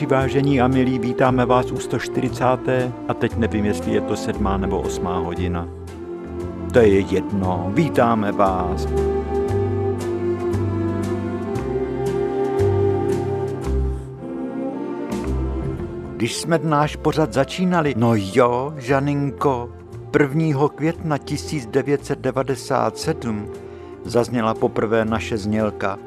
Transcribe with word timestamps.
naši 0.00 0.14
vážení 0.14 0.60
a 0.60 0.68
milí, 0.68 0.98
vítáme 0.98 1.46
vás 1.46 1.72
u 1.72 1.78
140. 1.78 2.44
a 3.08 3.14
teď 3.14 3.36
nevím, 3.36 3.64
jestli 3.64 3.92
je 3.92 4.00
to 4.00 4.16
sedmá 4.16 4.56
nebo 4.56 4.80
osmá 4.80 5.18
hodina. 5.18 5.68
To 6.72 6.78
je 6.78 7.00
jedno, 7.00 7.70
vítáme 7.74 8.32
vás. 8.32 8.86
Když 16.16 16.36
jsme 16.36 16.60
náš 16.62 16.96
pořad 16.96 17.32
začínali, 17.32 17.94
no 17.96 18.12
jo, 18.14 18.74
Žaninko, 18.76 19.70
1. 20.20 20.68
května 20.68 21.18
1997 21.18 23.46
zazněla 24.04 24.54
poprvé 24.54 25.04
naše 25.04 25.38
znělka 25.38 25.98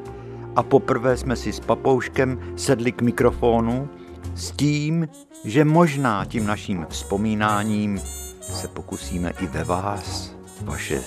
a 0.56 0.62
poprvé 0.62 1.16
jsme 1.16 1.36
si 1.36 1.52
s 1.52 1.60
papouškem 1.60 2.38
sedli 2.56 2.92
k 2.92 3.02
mikrofonu 3.02 3.88
s 4.34 4.50
tím, 4.50 5.08
že 5.44 5.64
možná 5.64 6.24
tím 6.24 6.46
naším 6.46 6.86
vzpomínáním 6.90 8.00
se 8.40 8.68
pokusíme 8.68 9.30
i 9.40 9.46
ve 9.46 9.64
vás 9.64 10.34
vaše 10.60 11.02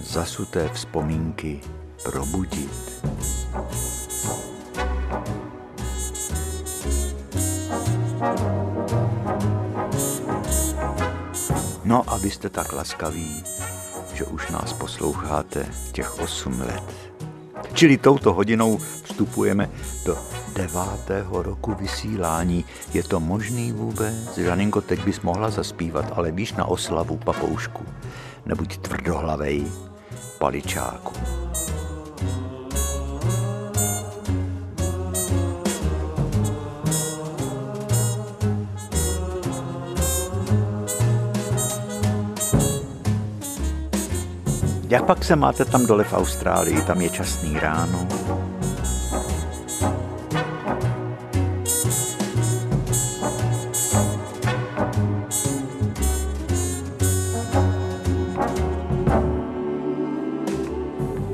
zasuté 0.00 0.68
vzpomínky 0.68 1.60
probudit. 2.04 3.02
No 11.84 12.04
a 12.06 12.16
vy 12.16 12.30
jste 12.30 12.50
tak 12.50 12.72
laskaví, 12.72 13.44
že 14.14 14.24
už 14.24 14.50
nás 14.50 14.72
posloucháte 14.72 15.66
těch 15.92 16.18
8 16.18 16.60
let. 16.60 17.11
Čili 17.82 17.98
touto 17.98 18.30
hodinou 18.30 18.78
vstupujeme 18.78 19.66
do 20.06 20.14
devátého 20.54 21.42
roku 21.42 21.74
vysílání. 21.74 22.64
Je 22.94 23.02
to 23.02 23.20
možný 23.20 23.72
vůbec? 23.72 24.38
Žaninko, 24.38 24.80
teď 24.80 25.04
bys 25.04 25.20
mohla 25.20 25.50
zaspívat, 25.50 26.12
ale 26.14 26.30
víš 26.30 26.52
na 26.52 26.64
oslavu 26.64 27.16
papoušku. 27.16 27.82
Nebuď 28.46 28.78
tvrdohlavej, 28.78 29.66
paličáku. 30.38 31.14
Jak 45.02 45.06
pak 45.06 45.24
se 45.24 45.36
máte 45.36 45.64
tam 45.64 45.86
dole 45.86 46.04
v 46.04 46.12
Austrálii? 46.12 46.82
Tam 46.82 47.00
je 47.00 47.10
časný 47.10 47.58
ráno. 47.58 48.08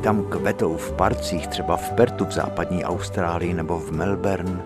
Tam 0.02 0.24
kvetou 0.24 0.76
v 0.76 0.92
parcích, 0.92 1.46
třeba 1.46 1.76
v 1.76 1.92
Pertu 1.92 2.24
v 2.24 2.32
západní 2.32 2.84
Austrálii 2.84 3.54
nebo 3.54 3.78
v 3.78 3.92
Melbourne, 3.92 4.62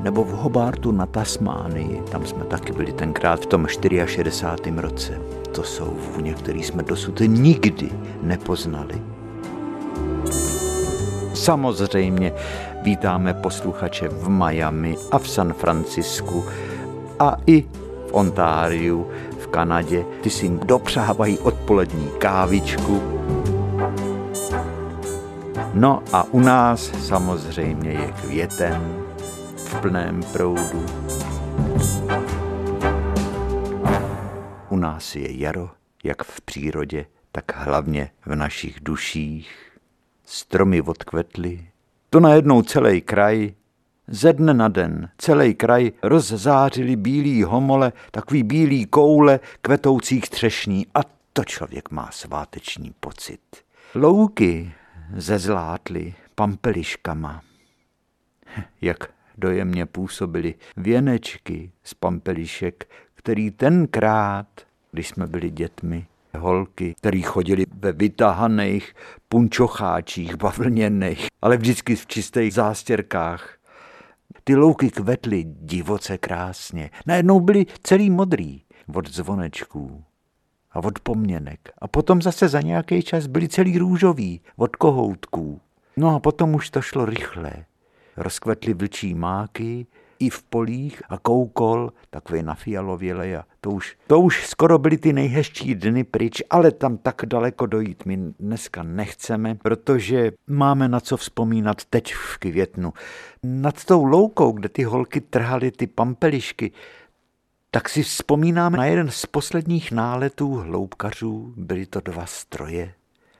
nebo 0.00 0.24
v 0.24 0.30
Hobartu 0.30 0.92
na 0.92 1.06
Tasmánii. 1.06 2.02
Tam 2.10 2.26
jsme 2.26 2.44
taky 2.44 2.72
byli 2.72 2.92
tenkrát 2.92 3.40
v 3.40 3.46
tom 3.46 3.66
64. 3.66 4.80
roce. 4.80 5.43
To 5.54 5.62
jsou 5.62 5.96
vůně, 6.14 6.34
které 6.34 6.58
jsme 6.58 6.82
dosud 6.82 7.20
nikdy 7.26 7.90
nepoznali. 8.22 9.02
Samozřejmě 11.34 12.32
vítáme 12.82 13.34
posluchače 13.34 14.08
v 14.08 14.28
Miami 14.28 14.96
a 15.10 15.18
v 15.18 15.28
San 15.28 15.52
Francisku 15.52 16.44
a 17.18 17.36
i 17.46 17.62
v 18.08 18.12
Ontáriu, 18.12 19.06
v 19.38 19.46
Kanadě. 19.46 20.04
Ty 20.20 20.30
si 20.30 20.46
jim 20.46 20.58
dopřávají 20.58 21.38
odpolední 21.38 22.08
kávičku. 22.18 23.02
No 25.74 26.02
a 26.12 26.24
u 26.30 26.40
nás 26.40 26.90
samozřejmě 27.06 27.90
je 27.90 28.12
květen 28.22 29.04
v 29.56 29.74
plném 29.74 30.20
proudu. 30.32 30.84
Nás 34.84 35.16
je 35.16 35.40
jaro, 35.40 35.70
jak 36.04 36.22
v 36.22 36.40
přírodě, 36.40 37.06
tak 37.32 37.56
hlavně 37.56 38.10
v 38.26 38.34
našich 38.34 38.80
duších. 38.80 39.78
Stromy 40.24 40.82
odkvetly, 40.82 41.66
to 42.10 42.20
najednou 42.20 42.62
celý 42.62 43.00
kraj, 43.00 43.54
ze 44.08 44.32
dne 44.32 44.54
na 44.54 44.68
den, 44.68 45.08
celý 45.18 45.54
kraj 45.54 45.92
rozzářili 46.02 46.96
bílý 46.96 47.42
homole, 47.42 47.92
takový 48.10 48.42
bílý 48.42 48.86
koule 48.86 49.40
kvetoucích 49.60 50.30
třešní 50.30 50.86
a 50.94 51.00
to 51.32 51.44
člověk 51.44 51.90
má 51.90 52.10
sváteční 52.10 52.94
pocit. 53.00 53.40
Louky 53.94 54.72
zezlátly 55.16 56.14
pampeliškama. 56.34 57.42
Jak 58.80 59.10
dojemně 59.38 59.86
působily 59.86 60.54
věnečky 60.76 61.72
z 61.82 61.94
pampelišek, 61.94 62.88
který 63.14 63.50
tenkrát, 63.50 64.46
když 64.94 65.08
jsme 65.08 65.26
byli 65.26 65.50
dětmi, 65.50 66.06
holky, 66.38 66.94
který 66.98 67.22
chodili 67.22 67.66
ve 67.78 67.92
vytahaných 67.92 68.94
punčocháčích 69.28 70.36
bavlněných, 70.36 71.26
ale 71.42 71.56
vždycky 71.56 71.96
v 71.96 72.06
čistých 72.06 72.54
zástěrkách. 72.54 73.58
Ty 74.44 74.56
louky 74.56 74.90
kvetly 74.90 75.44
divoce 75.46 76.18
krásně. 76.18 76.90
Najednou 77.06 77.40
byly 77.40 77.66
celý 77.82 78.10
modrý 78.10 78.62
od 78.94 79.08
zvonečků 79.08 80.04
a 80.72 80.78
od 80.78 80.98
pomněnek. 80.98 81.72
A 81.78 81.88
potom 81.88 82.22
zase 82.22 82.48
za 82.48 82.60
nějaký 82.60 83.02
čas 83.02 83.26
byly 83.26 83.48
celý 83.48 83.78
růžový 83.78 84.40
od 84.56 84.76
kohoutků. 84.76 85.60
No 85.96 86.16
a 86.16 86.20
potom 86.20 86.54
už 86.54 86.70
to 86.70 86.82
šlo 86.82 87.04
rychle 87.04 87.52
rozkvetly 88.16 88.74
vlčí 88.74 89.14
máky, 89.14 89.86
i 90.18 90.30
v 90.30 90.42
polích 90.42 91.02
a 91.08 91.18
koukol, 91.18 91.92
takový 92.10 92.42
na 92.42 92.54
fialověle 92.54 93.36
a 93.36 93.44
to 93.60 93.70
už, 93.70 93.96
to 94.06 94.20
už 94.20 94.46
skoro 94.46 94.78
byly 94.78 94.98
ty 94.98 95.12
nejhezčí 95.12 95.74
dny 95.74 96.04
pryč, 96.04 96.42
ale 96.50 96.70
tam 96.70 96.96
tak 96.96 97.22
daleko 97.26 97.66
dojít 97.66 98.06
my 98.06 98.18
dneska 98.40 98.82
nechceme, 98.82 99.54
protože 99.54 100.32
máme 100.46 100.88
na 100.88 101.00
co 101.00 101.16
vzpomínat 101.16 101.84
teď 101.84 102.14
v 102.14 102.38
květnu. 102.38 102.92
Nad 103.42 103.84
tou 103.84 104.04
loukou, 104.04 104.52
kde 104.52 104.68
ty 104.68 104.84
holky 104.84 105.20
trhaly 105.20 105.70
ty 105.70 105.86
pampelišky, 105.86 106.72
tak 107.70 107.88
si 107.88 108.02
vzpomínáme 108.02 108.78
na 108.78 108.86
jeden 108.86 109.10
z 109.10 109.26
posledních 109.26 109.92
náletů 109.92 110.54
hloubkařů, 110.54 111.54
byly 111.56 111.86
to 111.86 112.00
dva 112.00 112.26
stroje, 112.26 112.94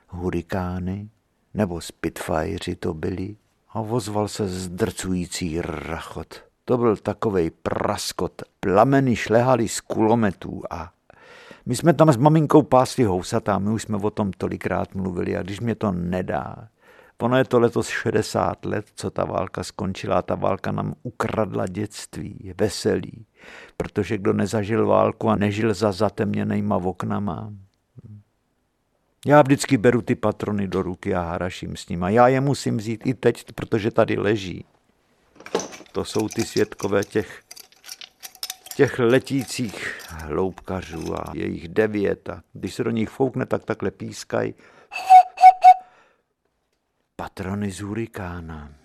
hurikány, 0.09 1.09
nebo 1.55 1.81
Spitfirey 1.81 2.75
to 2.79 2.95
byli, 2.95 3.37
a 3.71 3.81
ozval 3.81 4.29
se 4.29 4.49
zdrcující 4.49 5.61
rachot. 5.61 6.45
To 6.65 6.79
byl 6.79 6.97
takovej 6.97 7.51
praskot. 7.51 8.43
Plameny 8.61 9.17
šlehaly 9.17 9.69
z 9.69 9.81
kulometů 9.81 10.63
a 10.71 10.91
my 11.67 11.77
jsme 11.77 11.93
tam 11.93 12.13
s 12.13 12.17
maminkou 12.17 12.63
pásli 12.63 13.05
housatá, 13.05 13.59
my 13.59 13.71
už 13.71 13.83
jsme 13.83 13.97
o 13.97 14.11
tom 14.11 14.33
tolikrát 14.33 14.95
mluvili 14.95 15.37
a 15.37 15.43
když 15.43 15.61
mě 15.61 15.75
to 15.75 15.93
nedá, 15.93 16.69
ono 17.23 17.37
je 17.37 17.45
to 17.45 17.61
letos 17.61 17.89
60 17.89 18.65
let, 18.65 18.87
co 18.95 19.11
ta 19.11 19.25
válka 19.25 19.65
skončila 19.65 20.19
a 20.19 20.23
ta 20.23 20.35
válka 20.35 20.73
nám 20.73 20.95
ukradla 21.03 21.67
dětství, 21.67 22.53
veselí, 22.59 23.27
protože 23.77 24.19
kdo 24.19 24.33
nezažil 24.33 24.87
válku 24.87 25.29
a 25.29 25.37
nežil 25.37 25.75
za 25.75 25.93
zatemněnýma 25.93 26.77
oknama, 26.77 27.53
já 29.27 29.43
vždycky 29.43 29.77
beru 29.77 30.03
ty 30.03 30.15
patrony 30.15 30.69
do 30.69 30.83
ruky 30.83 31.15
a 31.15 31.23
haraším 31.23 31.77
s 31.77 31.89
nima. 31.89 32.09
Já 32.09 32.29
je 32.29 32.41
musím 32.41 32.77
vzít 32.77 33.07
i 33.07 33.15
teď, 33.15 33.45
protože 33.55 33.91
tady 33.91 34.17
leží. 34.17 34.65
To 35.95 36.05
jsou 36.05 36.29
ty 36.29 36.43
světkové 36.43 37.05
těch, 37.05 37.43
těch 38.77 38.99
letících 38.99 39.99
hloubkařů 40.09 41.15
a 41.15 41.33
jejich 41.35 41.69
devět. 41.69 42.29
A 42.29 42.43
když 42.53 42.75
se 42.75 42.85
do 42.85 42.91
nich 42.91 43.09
foukne, 43.09 43.47
tak 43.47 43.65
takhle 43.65 43.91
pískají. 43.91 44.55
Patrony 47.17 47.71
z 47.71 47.81
hurikána. 47.81 48.84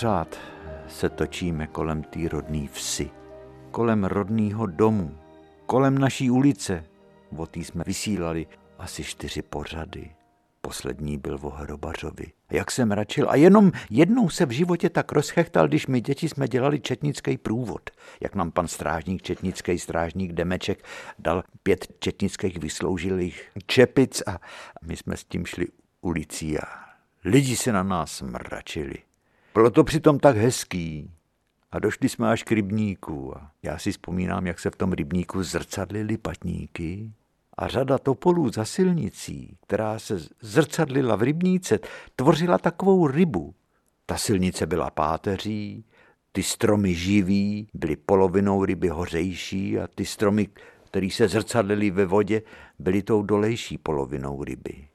Pořád 0.00 0.38
se 0.88 1.08
točíme 1.08 1.66
kolem 1.66 2.02
té 2.02 2.28
rodné 2.28 2.68
vsi, 2.72 3.10
kolem 3.70 4.04
rodného 4.04 4.66
domu, 4.66 5.18
kolem 5.66 5.98
naší 5.98 6.30
ulice. 6.30 6.84
O 7.36 7.46
tý 7.46 7.64
jsme 7.64 7.84
vysílali 7.86 8.46
asi 8.78 9.04
čtyři 9.04 9.42
pořady. 9.42 10.10
Poslední 10.60 11.18
byl 11.18 11.38
o 11.42 11.50
Hrobařovi. 11.50 12.32
Jak 12.50 12.70
jsem 12.70 12.92
račil. 12.92 13.30
A 13.30 13.36
jenom 13.36 13.72
jednou 13.90 14.28
se 14.28 14.46
v 14.46 14.50
životě 14.50 14.90
tak 14.90 15.12
rozchechtal, 15.12 15.68
když 15.68 15.86
my 15.86 16.00
děti 16.00 16.28
jsme 16.28 16.48
dělali 16.48 16.80
četnický 16.80 17.38
průvod. 17.38 17.90
Jak 18.20 18.34
nám 18.34 18.50
pan 18.50 18.68
strážník, 18.68 19.22
četnický 19.22 19.78
strážník 19.78 20.32
Demeček 20.32 20.84
dal 21.18 21.42
pět 21.62 21.86
četnických 21.98 22.58
vysloužilých 22.58 23.50
čepic 23.66 24.22
a 24.26 24.38
my 24.82 24.96
jsme 24.96 25.16
s 25.16 25.24
tím 25.24 25.46
šli 25.46 25.66
ulicí 26.00 26.58
a 26.58 26.64
lidi 27.24 27.56
se 27.56 27.72
na 27.72 27.82
nás 27.82 28.22
mračili. 28.22 29.09
Bylo 29.54 29.70
to 29.70 29.84
přitom 29.84 30.18
tak 30.18 30.36
hezký. 30.36 31.10
A 31.72 31.78
došli 31.78 32.08
jsme 32.08 32.30
až 32.30 32.42
k 32.42 32.52
rybníku. 32.52 33.36
A 33.36 33.50
já 33.62 33.78
si 33.78 33.92
vzpomínám, 33.92 34.46
jak 34.46 34.60
se 34.60 34.70
v 34.70 34.76
tom 34.76 34.92
rybníku 34.92 35.42
zrcadlili 35.42 36.18
patníky 36.18 37.12
a 37.58 37.68
řada 37.68 37.98
topolů 37.98 38.52
za 38.52 38.64
silnicí, 38.64 39.56
která 39.66 39.98
se 39.98 40.18
zrcadlila 40.40 41.16
v 41.16 41.22
rybníce, 41.22 41.78
tvořila 42.16 42.58
takovou 42.58 43.06
rybu. 43.06 43.54
Ta 44.06 44.16
silnice 44.16 44.66
byla 44.66 44.90
páteří, 44.90 45.84
ty 46.32 46.42
stromy 46.42 46.94
živí 46.94 47.68
byly 47.74 47.96
polovinou 47.96 48.64
ryby 48.64 48.88
hořejší 48.88 49.78
a 49.78 49.86
ty 49.86 50.06
stromy, 50.06 50.48
které 50.90 51.08
se 51.10 51.28
zrcadlily 51.28 51.90
ve 51.90 52.06
vodě, 52.06 52.42
byly 52.78 53.02
tou 53.02 53.22
dolejší 53.22 53.78
polovinou 53.78 54.44
ryby. 54.44 54.89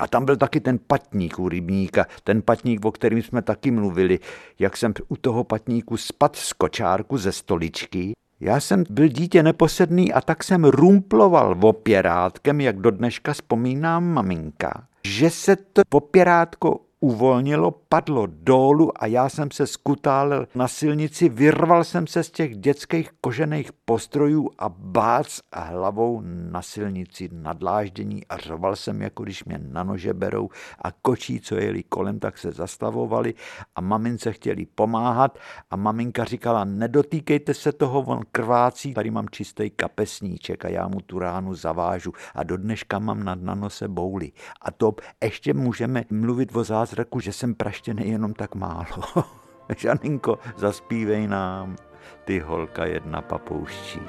A 0.00 0.08
tam 0.08 0.24
byl 0.24 0.36
taky 0.36 0.60
ten 0.60 0.78
patník 0.86 1.38
u 1.38 1.48
rybníka, 1.48 2.06
ten 2.24 2.42
patník, 2.42 2.84
o 2.84 2.92
kterým 2.92 3.22
jsme 3.22 3.42
taky 3.42 3.70
mluvili, 3.70 4.18
jak 4.58 4.76
jsem 4.76 4.94
u 5.08 5.16
toho 5.16 5.44
patníku 5.44 5.96
spad 5.96 6.36
z 6.36 6.52
kočárku 6.52 7.18
ze 7.18 7.32
stoličky. 7.32 8.12
Já 8.40 8.60
jsem 8.60 8.84
byl 8.90 9.08
dítě 9.08 9.42
neposedný 9.42 10.12
a 10.12 10.20
tak 10.20 10.44
jsem 10.44 10.64
rumploval 10.64 11.56
opěrátkem, 11.60 12.60
jak 12.60 12.78
do 12.78 12.90
dneška 12.90 13.32
vzpomínám 13.32 14.04
maminka, 14.04 14.86
že 15.04 15.30
se 15.30 15.56
to 15.56 15.82
opěrátko 15.92 16.80
uvolnilo, 17.00 17.70
padlo 17.70 18.26
dolů 18.26 19.02
a 19.02 19.06
já 19.06 19.28
jsem 19.28 19.50
se 19.50 19.66
skutálil 19.66 20.48
na 20.54 20.68
silnici, 20.68 21.28
vyrval 21.28 21.84
jsem 21.84 22.06
se 22.06 22.22
z 22.22 22.30
těch 22.30 22.56
dětských 22.56 23.10
kožených 23.20 23.72
postrojů 23.72 24.50
a 24.58 24.68
bác 24.68 25.40
a 25.52 25.60
hlavou 25.60 26.22
na 26.24 26.62
silnici 26.62 27.28
nadláždění 27.32 28.26
a 28.26 28.36
řoval 28.36 28.76
jsem, 28.76 29.02
jako 29.02 29.22
když 29.22 29.44
mě 29.44 29.58
na 29.58 29.82
nože 29.82 30.14
berou 30.14 30.48
a 30.82 30.92
kočí, 30.92 31.40
co 31.40 31.54
jeli 31.54 31.82
kolem, 31.82 32.18
tak 32.18 32.38
se 32.38 32.52
zastavovali 32.52 33.34
a 33.76 33.80
mamince 33.80 34.32
chtěli 34.32 34.66
pomáhat 34.66 35.38
a 35.70 35.76
maminka 35.76 36.24
říkala, 36.24 36.64
nedotýkejte 36.64 37.54
se 37.54 37.72
toho, 37.72 38.00
on 38.00 38.20
krvácí, 38.32 38.94
tady 38.94 39.10
mám 39.10 39.28
čistý 39.30 39.70
kapesníček 39.70 40.64
a 40.64 40.68
já 40.68 40.88
mu 40.88 41.00
tu 41.00 41.18
ránu 41.18 41.54
zavážu 41.54 42.12
a 42.34 42.42
do 42.42 42.56
dneška 42.56 42.98
mám 42.98 43.24
na, 43.24 43.34
na 43.34 43.54
nose 43.54 43.88
bouly. 43.88 44.32
A 44.62 44.70
to 44.70 44.94
ještě 45.22 45.54
můžeme 45.54 46.04
mluvit 46.10 46.56
o 46.56 46.64
zázraku 46.86 47.18
zraku, 47.18 47.20
že 47.20 47.32
jsem 47.32 47.54
praštěný 47.54 48.10
jenom 48.10 48.34
tak 48.34 48.54
málo. 48.54 49.02
Žaninko, 49.76 50.38
zaspívej 50.56 51.26
nám, 51.26 51.76
ty 52.24 52.38
holka 52.38 52.86
jedna 52.86 53.22
papouščí. 53.22 54.00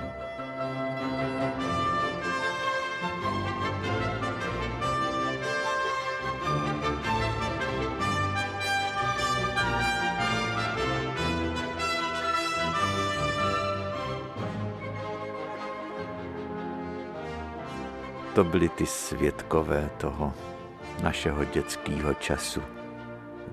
To 18.35 18.43
byly 18.43 18.69
ty 18.69 18.85
svědkové 18.85 19.89
toho 19.97 20.33
našeho 21.03 21.43
dětského 21.43 22.13
času 22.13 22.61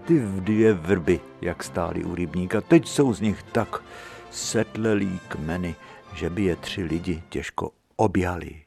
ty 0.05 0.19
dvě 0.19 0.75
vrby, 0.75 1.21
jak 1.41 1.65
stály 1.65 2.05
u 2.05 2.15
rybníka. 2.15 2.61
Teď 2.61 2.89
jsou 2.89 3.15
z 3.15 3.21
nich 3.21 3.43
tak 3.43 3.83
setlelý 4.31 5.21
kmeny, 5.29 5.75
že 6.15 6.31
by 6.31 6.43
je 6.43 6.57
tři 6.57 6.83
lidi 6.83 7.23
těžko 7.29 7.71
objali. 7.97 8.63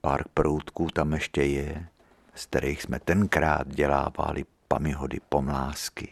Pár 0.00 0.24
proutků 0.34 0.88
tam 0.92 1.12
ještě 1.12 1.42
je, 1.42 1.86
z 2.34 2.46
kterých 2.46 2.82
jsme 2.82 3.00
tenkrát 3.00 3.68
dělávali 3.68 4.44
pamihody 4.68 5.18
pomlásky. 5.28 6.08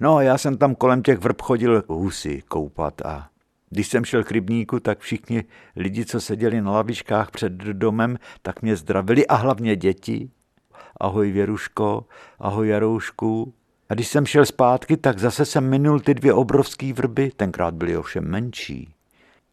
No 0.00 0.16
a 0.16 0.22
já 0.22 0.38
jsem 0.38 0.56
tam 0.56 0.74
kolem 0.74 1.02
těch 1.02 1.18
vrb 1.18 1.42
chodil 1.42 1.82
husy 1.88 2.42
koupat 2.48 3.02
a 3.06 3.28
když 3.70 3.88
jsem 3.88 4.04
šel 4.04 4.24
k 4.24 4.30
rybníku, 4.30 4.80
tak 4.80 4.98
všichni 4.98 5.44
lidi, 5.76 6.04
co 6.04 6.20
seděli 6.20 6.60
na 6.60 6.72
lavičkách 6.72 7.30
před 7.30 7.52
domem, 7.52 8.18
tak 8.42 8.62
mě 8.62 8.76
zdravili 8.76 9.26
a 9.26 9.34
hlavně 9.34 9.76
děti. 9.76 10.30
Ahoj 11.02 11.32
Věruško, 11.32 12.04
ahoj 12.38 12.68
Jaroušku, 12.68 13.54
a 13.88 13.94
když 13.94 14.08
jsem 14.08 14.26
šel 14.26 14.46
zpátky, 14.46 14.96
tak 14.96 15.18
zase 15.18 15.44
jsem 15.44 15.70
minul 15.70 16.00
ty 16.00 16.14
dvě 16.14 16.34
obrovské 16.34 16.92
vrby, 16.92 17.30
tenkrát 17.36 17.74
byly 17.74 17.96
ovšem 17.96 18.24
menší. 18.24 18.94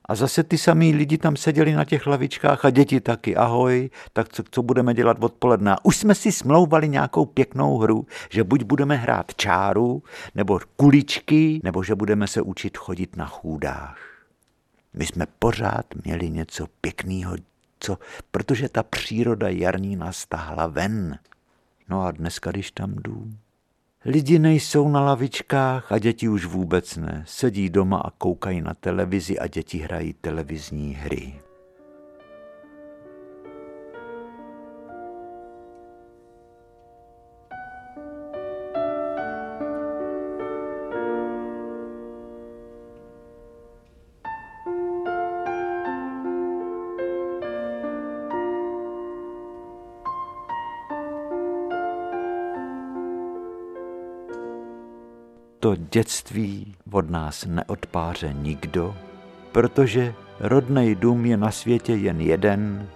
A 0.06 0.16
zase 0.16 0.44
ty 0.44 0.58
samý 0.58 0.94
lidi 0.94 1.18
tam 1.18 1.36
seděli 1.36 1.74
na 1.74 1.86
těch 1.86 2.08
lavičkách 2.08 2.66
a 2.66 2.70
děti 2.70 3.02
taky, 3.02 3.36
ahoj, 3.36 3.90
tak 4.14 4.30
co, 4.30 4.44
co 4.52 4.64
budeme 4.64 4.94
dělat 4.94 5.18
odpoledne? 5.24 5.76
Už 5.84 5.98
jsme 5.98 6.16
si 6.16 6.32
smlouvali 6.32 6.90
nějakou 6.90 7.26
pěknou 7.26 7.78
hru, 7.78 8.06
že 8.30 8.44
buď 8.44 8.64
budeme 8.64 8.96
hrát 8.96 9.36
čáru, 9.36 10.04
nebo 10.36 10.60
kuličky, 10.76 11.62
nebo 11.64 11.84
že 11.84 11.96
budeme 11.96 12.28
se 12.28 12.42
učit 12.42 12.78
chodit 12.78 13.16
na 13.16 13.26
chůdách. 13.26 13.98
My 14.94 15.06
jsme 15.06 15.26
pořád 15.40 15.86
měli 16.04 16.30
něco 16.30 16.66
pěkného, 16.82 17.36
co, 17.80 17.98
protože 18.32 18.70
ta 18.70 18.84
příroda 18.84 19.50
jarní 19.50 19.96
nás 19.96 20.26
tahla 20.26 20.68
ven. 20.68 21.20
No 21.90 22.02
a 22.02 22.12
dneska, 22.12 22.52
když 22.52 22.72
tam 22.72 22.96
jdu, 22.96 23.34
Lidi 24.06 24.40
nejsou 24.40 24.90
na 24.90 25.02
lavičkách 25.02 25.92
a 25.92 26.00
děti 26.00 26.30
už 26.30 26.46
vůbec 26.46 26.98
ne. 26.98 27.24
Sedí 27.28 27.70
doma 27.70 27.98
a 27.98 28.12
koukají 28.12 28.62
na 28.62 28.74
televizi 28.74 29.40
a 29.40 29.48
děti 29.48 29.78
hrají 29.78 30.14
televizní 30.14 30.94
hry. 30.94 31.49
Dětství 55.92 56.76
od 56.92 57.10
nás 57.10 57.46
neodpáře 57.46 58.34
nikdo, 58.34 58.96
protože 59.52 60.14
rodnej 60.40 60.96
dům 60.96 61.26
je 61.26 61.38
na 61.38 61.52
světě 61.52 61.94
jen 61.94 62.22
jeden, 62.22 62.90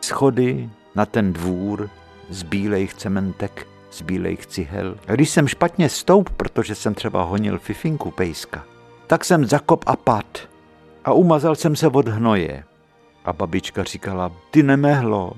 schody 0.00 0.70
na 0.94 1.06
ten 1.06 1.32
dvůr 1.32 1.90
z 2.30 2.42
bílejch 2.42 2.94
cementek, 2.94 3.66
z 3.90 4.02
bílejch 4.02 4.46
cihel. 4.46 4.96
A 5.08 5.12
když 5.12 5.30
jsem 5.30 5.48
špatně 5.48 5.88
stoup, 5.88 6.30
protože 6.30 6.74
jsem 6.74 6.94
třeba 6.94 7.22
honil 7.22 7.58
fifinku 7.58 8.10
pejska, 8.10 8.64
tak 9.06 9.24
jsem 9.24 9.44
zakop 9.44 9.84
a 9.86 9.96
pad 9.96 10.48
a 11.04 11.12
umazal 11.12 11.54
jsem 11.54 11.76
se 11.76 11.88
od 11.88 12.08
hnoje. 12.08 12.64
A 13.24 13.32
babička 13.32 13.84
říkala, 13.84 14.32
ty 14.50 14.62
nemehlo, 14.62 15.32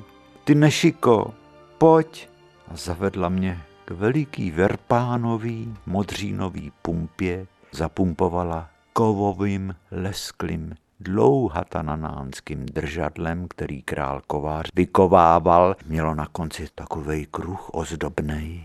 ty 0.44 0.54
nešiko, 0.54 1.34
pojď. 1.78 2.28
A 2.68 2.76
zavedla 2.76 3.28
mě 3.28 3.60
k 3.88 3.90
veliký 3.90 4.50
verpánový 4.50 5.74
modřínový 5.86 6.72
pumpě 6.82 7.46
zapumpovala 7.72 8.70
kovovým 8.92 9.74
lesklým 9.90 10.74
dlouhatananánským 11.00 12.66
držadlem, 12.66 13.48
který 13.48 13.82
král 13.82 14.20
kovář 14.26 14.70
vykovával, 14.74 15.76
mělo 15.86 16.14
na 16.14 16.26
konci 16.26 16.68
takovej 16.74 17.26
kruh 17.30 17.70
ozdobnej. 17.74 18.64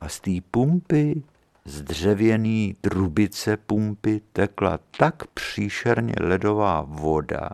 A 0.00 0.08
z 0.08 0.20
té 0.20 0.30
pumpy, 0.50 1.22
z 1.64 1.82
dřevěný 1.82 2.76
trubice 2.80 3.56
pumpy 3.56 4.20
tekla 4.32 4.78
tak 4.98 5.26
příšerně 5.26 6.14
ledová 6.20 6.84
voda, 6.88 7.50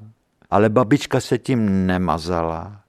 ale 0.51 0.69
babička 0.69 1.21
se 1.21 1.39
tím 1.39 1.87
nemazala, 1.87 2.81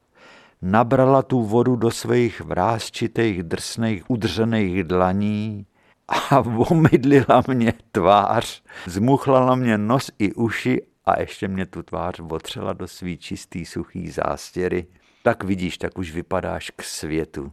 nabrala 0.61 1.21
tu 1.21 1.43
vodu 1.43 1.75
do 1.75 1.91
svých 1.91 2.41
vrázčitých, 2.41 3.43
drsných, 3.43 4.09
udřených 4.09 4.83
dlaní 4.83 5.65
a 6.07 6.39
omydlila 6.71 7.43
mě 7.47 7.73
tvář, 7.91 8.63
zmuchlala 8.85 9.55
mě 9.55 9.77
nos 9.77 10.11
i 10.19 10.33
uši 10.33 10.81
a 11.05 11.19
ještě 11.19 11.47
mě 11.47 11.65
tu 11.65 11.83
tvář 11.83 12.19
otřela 12.29 12.73
do 12.73 12.87
svý 12.87 13.17
čistý, 13.17 13.65
suchý 13.65 14.09
zástěry. 14.09 14.87
Tak 15.23 15.43
vidíš, 15.43 15.77
tak 15.77 15.97
už 15.97 16.11
vypadáš 16.11 16.71
k 16.75 16.83
světu. 16.83 17.51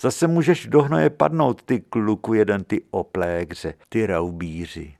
Zase 0.00 0.26
můžeš 0.26 0.66
do 0.66 0.82
hnoje 0.82 1.10
padnout, 1.10 1.62
ty 1.62 1.80
kluku 1.80 2.34
jeden, 2.34 2.64
ty 2.64 2.82
oplégře, 2.90 3.74
ty 3.88 4.06
raubíři. 4.06 4.94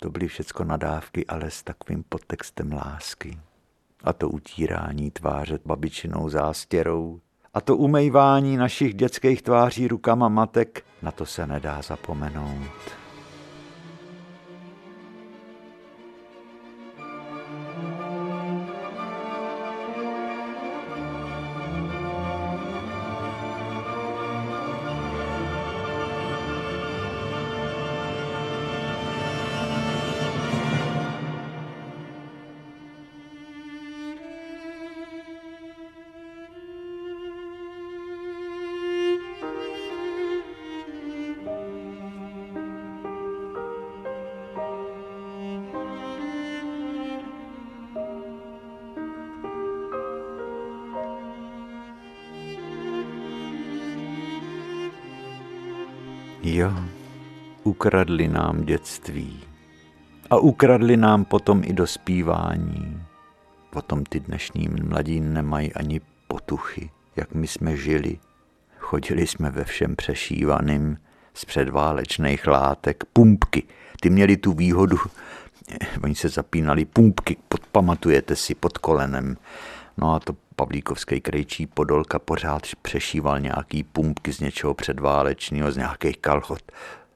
To 0.00 0.10
byly 0.10 0.28
všecko 0.28 0.64
nadávky, 0.64 1.26
ale 1.26 1.50
s 1.50 1.62
takovým 1.62 2.04
podtextem 2.08 2.72
lásky. 2.72 3.38
A 4.06 4.12
to 4.12 4.28
utírání 4.28 5.10
tváře 5.10 5.58
babičinou 5.64 6.28
zástěrou. 6.28 7.20
A 7.54 7.60
to 7.60 7.76
umejvání 7.76 8.56
našich 8.56 8.94
dětských 8.94 9.42
tváří 9.42 9.88
rukama 9.88 10.28
matek, 10.28 10.84
na 11.02 11.10
to 11.10 11.26
se 11.26 11.46
nedá 11.46 11.82
zapomenout. 11.82 12.70
Jo, 56.48 56.72
ukradli 57.64 58.28
nám 58.28 58.64
dětství. 58.64 59.40
A 60.30 60.36
ukradli 60.36 60.96
nám 60.96 61.24
potom 61.24 61.62
i 61.64 61.72
dospívání. 61.72 63.02
Potom 63.70 64.04
ty 64.04 64.20
dnešní 64.20 64.68
mladí 64.82 65.20
nemají 65.20 65.74
ani 65.74 66.00
potuchy, 66.28 66.90
jak 67.16 67.34
my 67.34 67.46
jsme 67.46 67.76
žili. 67.76 68.18
Chodili 68.78 69.26
jsme 69.26 69.50
ve 69.50 69.64
všem 69.64 69.96
přešívaným 69.96 70.98
z 71.34 71.44
předválečných 71.44 72.46
látek. 72.46 73.04
Pumpky, 73.12 73.62
ty 74.00 74.10
měli 74.10 74.36
tu 74.36 74.52
výhodu, 74.52 74.96
oni 76.04 76.14
se 76.14 76.28
zapínali 76.28 76.84
pumpky, 76.84 77.36
podpamatujete 77.48 78.36
si 78.36 78.54
pod 78.54 78.78
kolenem. 78.78 79.36
No 79.96 80.14
a 80.14 80.18
to 80.18 80.36
Pavlíkovský 80.56 81.20
krejčí 81.20 81.66
Podolka 81.66 82.18
pořád 82.18 82.62
přešíval 82.82 83.40
nějaký 83.40 83.82
pumpky 83.82 84.32
z 84.32 84.40
něčeho 84.40 84.74
předválečného, 84.74 85.72
z 85.72 85.76
nějakých 85.76 86.18
kalhot. 86.18 86.62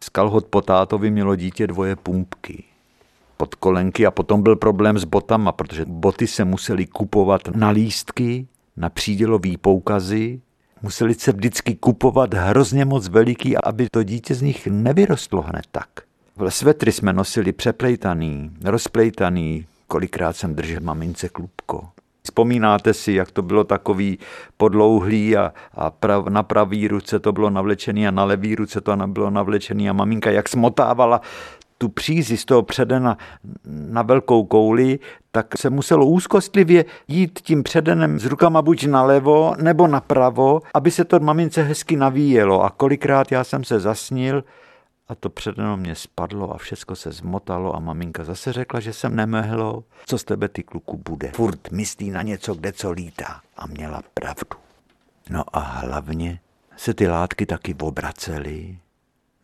Z 0.05 0.09
kalhot 0.09 0.47
po 0.47 0.61
tátovi 0.61 1.11
mělo 1.11 1.37
dítě 1.37 1.67
dvoje 1.67 1.97
pumpky 1.97 2.65
pod 3.41 3.55
kolenky 3.55 4.07
a 4.07 4.11
potom 4.11 4.43
byl 4.43 4.57
problém 4.57 4.99
s 4.99 5.05
botama, 5.05 5.53
protože 5.53 5.85
boty 5.85 6.27
se 6.27 6.45
musely 6.45 6.87
kupovat 6.87 7.41
na 7.55 7.71
lístky, 7.71 8.47
na 8.77 8.91
přídělový 8.91 9.57
poukazy, 9.57 10.41
museli 10.83 11.15
se 11.15 11.33
vždycky 11.33 11.75
kupovat 11.75 12.35
hrozně 12.35 12.85
moc 12.85 13.09
veliký, 13.09 13.57
aby 13.57 13.89
to 13.91 14.03
dítě 14.03 14.35
z 14.35 14.43
nich 14.43 14.67
nevyrostlo 14.67 15.43
hned 15.43 15.65
tak. 15.73 15.89
Svetry 16.49 16.93
jsme 16.93 17.13
nosili 17.13 17.53
přeplejtaný, 17.53 18.51
rozplejtaný, 18.65 19.67
kolikrát 19.87 20.37
jsem 20.37 20.55
držel 20.55 20.81
mamince 20.81 21.29
klubko. 21.29 21.89
Vzpomínáte 22.23 22.95
si, 22.95 23.13
jak 23.13 23.31
to 23.31 23.43
bylo 23.43 23.65
takový 23.65 24.19
podlouhlý 24.57 25.37
a, 25.37 25.53
a 25.75 25.91
prav, 25.91 26.27
na 26.27 26.43
pravý 26.43 26.89
ruce 26.89 27.19
to 27.19 27.33
bylo 27.33 27.51
navlečený 27.51 28.09
a 28.09 28.11
na 28.11 28.25
levý 28.25 28.55
ruce 28.55 28.81
to 28.81 28.97
bylo 29.07 29.31
navlečený 29.31 29.91
a 29.91 29.93
maminka 29.93 30.31
jak 30.31 30.49
smotávala 30.49 31.21
tu 31.79 31.89
přízi 31.89 32.37
z 32.37 32.45
toho 32.45 32.63
předena 32.63 33.19
na 33.65 34.03
velkou 34.03 34.45
kouli, 34.45 34.99
tak 35.33 35.59
se 35.59 35.71
muselo 35.71 36.07
úzkostlivě 36.07 36.85
jít 37.09 37.41
tím 37.43 37.63
předenem 37.63 38.19
s 38.19 38.25
rukama 38.25 38.63
buď 38.63 38.87
nalevo 38.87 39.55
nebo 39.63 39.87
napravo, 39.87 40.61
aby 40.75 40.91
se 40.91 41.05
to 41.05 41.21
mamince 41.21 41.63
hezky 41.63 41.97
navíjelo. 41.97 42.65
A 42.65 42.71
kolikrát 42.71 43.33
já 43.33 43.45
jsem 43.45 43.65
se 43.65 43.81
zasnil, 43.81 44.45
a 45.11 45.15
to 45.15 45.31
předeno 45.31 45.77
mě 45.77 45.95
spadlo 45.95 46.55
a 46.55 46.59
všechno 46.59 46.97
se 46.97 47.13
zmotalo 47.13 47.77
a 47.77 47.81
maminka 47.81 48.25
zase 48.25 48.53
řekla, 48.53 48.81
že 48.81 48.93
jsem 48.93 49.17
nemehlo. 49.17 49.85
Co 50.07 50.19
z 50.19 50.25
tebe 50.25 50.49
ty 50.49 50.63
kluku 50.63 50.97
bude? 50.97 51.31
Furt 51.31 51.71
myslí 51.71 52.11
na 52.11 52.23
něco, 52.23 52.55
kde 52.55 52.73
co 52.73 52.91
lítá. 52.91 53.41
A 53.57 53.67
měla 53.67 54.03
pravdu. 54.15 54.57
No 55.31 55.45
a 55.53 55.59
hlavně 55.59 56.41
se 56.77 56.95
ty 56.95 57.09
látky 57.09 57.47
taky 57.47 57.75
obracely. 57.75 58.79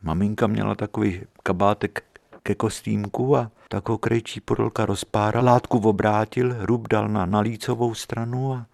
Maminka 0.03 0.47
měla 0.47 0.75
takový 0.75 1.23
kabátek 1.43 2.05
ke 2.43 2.55
kostýmku 2.55 3.37
a 3.37 3.51
takovou 3.69 3.99
krejčí 3.99 4.41
podolka 4.41 4.87
rozpára. 4.87 5.41
Látku 5.41 5.79
obrátil, 5.79 6.55
hrub 6.55 6.89
dal 6.89 7.09
na 7.09 7.27
nalícovou 7.27 7.95
stranu 7.95 8.53
a 8.55 8.67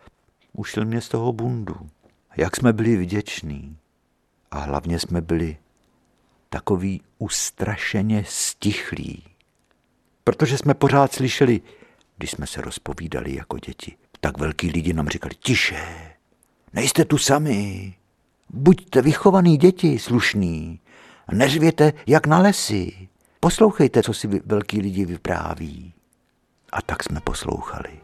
ušel 0.52 0.84
mě 0.84 1.00
z 1.00 1.08
toho 1.08 1.32
bundu. 1.32 1.76
Jak 2.36 2.56
jsme 2.56 2.72
byli 2.72 2.96
vděční. 2.96 3.76
A 4.50 4.58
hlavně 4.58 4.98
jsme 4.98 5.20
byli 5.20 5.56
takový 6.52 7.00
ustrašeně 7.18 8.24
stichlý. 8.28 9.22
Protože 10.24 10.58
jsme 10.58 10.74
pořád 10.74 11.12
slyšeli, 11.12 11.60
když 12.18 12.30
jsme 12.30 12.46
se 12.46 12.60
rozpovídali 12.60 13.34
jako 13.34 13.58
děti, 13.58 13.96
tak 14.20 14.38
velký 14.38 14.70
lidi 14.70 14.92
nám 14.92 15.08
říkali, 15.08 15.34
tiše, 15.34 16.12
nejste 16.72 17.04
tu 17.04 17.18
sami, 17.18 17.94
buďte 18.50 19.02
vychovaný 19.02 19.56
děti, 19.56 19.98
slušný, 19.98 20.80
neřvěte 21.32 21.92
jak 22.06 22.26
na 22.26 22.38
lesy, 22.38 23.08
poslouchejte, 23.40 24.02
co 24.02 24.14
si 24.14 24.28
velký 24.44 24.80
lidi 24.80 25.04
vypráví. 25.04 25.94
A 26.72 26.82
tak 26.82 27.02
jsme 27.02 27.20
poslouchali. 27.20 28.01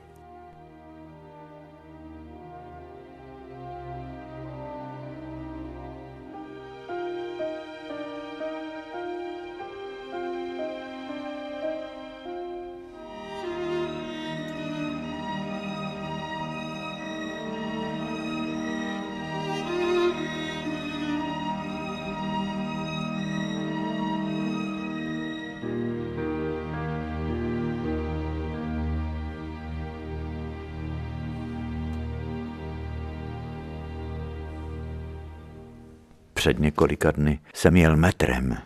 Před 36.39 36.59
několika 36.59 37.11
dny 37.11 37.41
jsem 37.55 37.77
jel 37.77 37.97
metrem. 37.97 38.57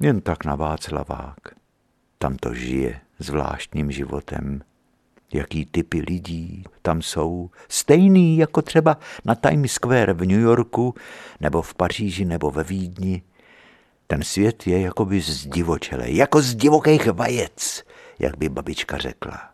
Jen 0.00 0.20
tak 0.20 0.44
na 0.44 0.54
Václavák. 0.54 1.36
Tam 2.18 2.36
to 2.36 2.54
žije 2.54 3.00
zvláštním 3.18 3.90
životem. 3.90 4.62
Jaký 5.32 5.66
typy 5.66 6.00
lidí 6.00 6.64
tam 6.82 7.02
jsou. 7.02 7.50
Stejný 7.68 8.38
jako 8.38 8.62
třeba 8.62 8.98
na 9.24 9.34
Times 9.34 9.72
Square 9.72 10.12
v 10.12 10.20
New 10.20 10.40
Yorku, 10.40 10.94
nebo 11.40 11.62
v 11.62 11.74
Paříži, 11.74 12.24
nebo 12.24 12.50
ve 12.50 12.64
Vídni. 12.64 13.22
Ten 14.06 14.22
svět 14.22 14.66
je 14.66 14.80
jakoby 14.80 15.20
zdivočelý, 15.20 16.16
jako 16.16 16.42
z 16.42 16.54
divokých 16.54 17.06
vajec, 17.06 17.84
jak 18.18 18.38
by 18.38 18.48
babička 18.48 18.98
řekla. 18.98 19.51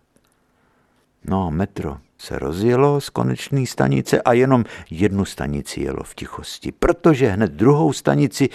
No, 1.25 1.51
metro 1.51 1.99
se 2.19 2.39
rozjelo 2.39 3.01
z 3.01 3.11
konečné 3.11 3.67
stanice 3.67 4.23
a 4.23 4.33
jenom 4.33 4.65
jednu 4.91 5.25
stanici 5.25 5.81
jelo 5.81 6.03
v 6.03 6.15
tichosti, 6.15 6.73
protože 6.73 7.29
hned 7.29 7.53
druhou 7.53 7.93
stanici 7.93 8.49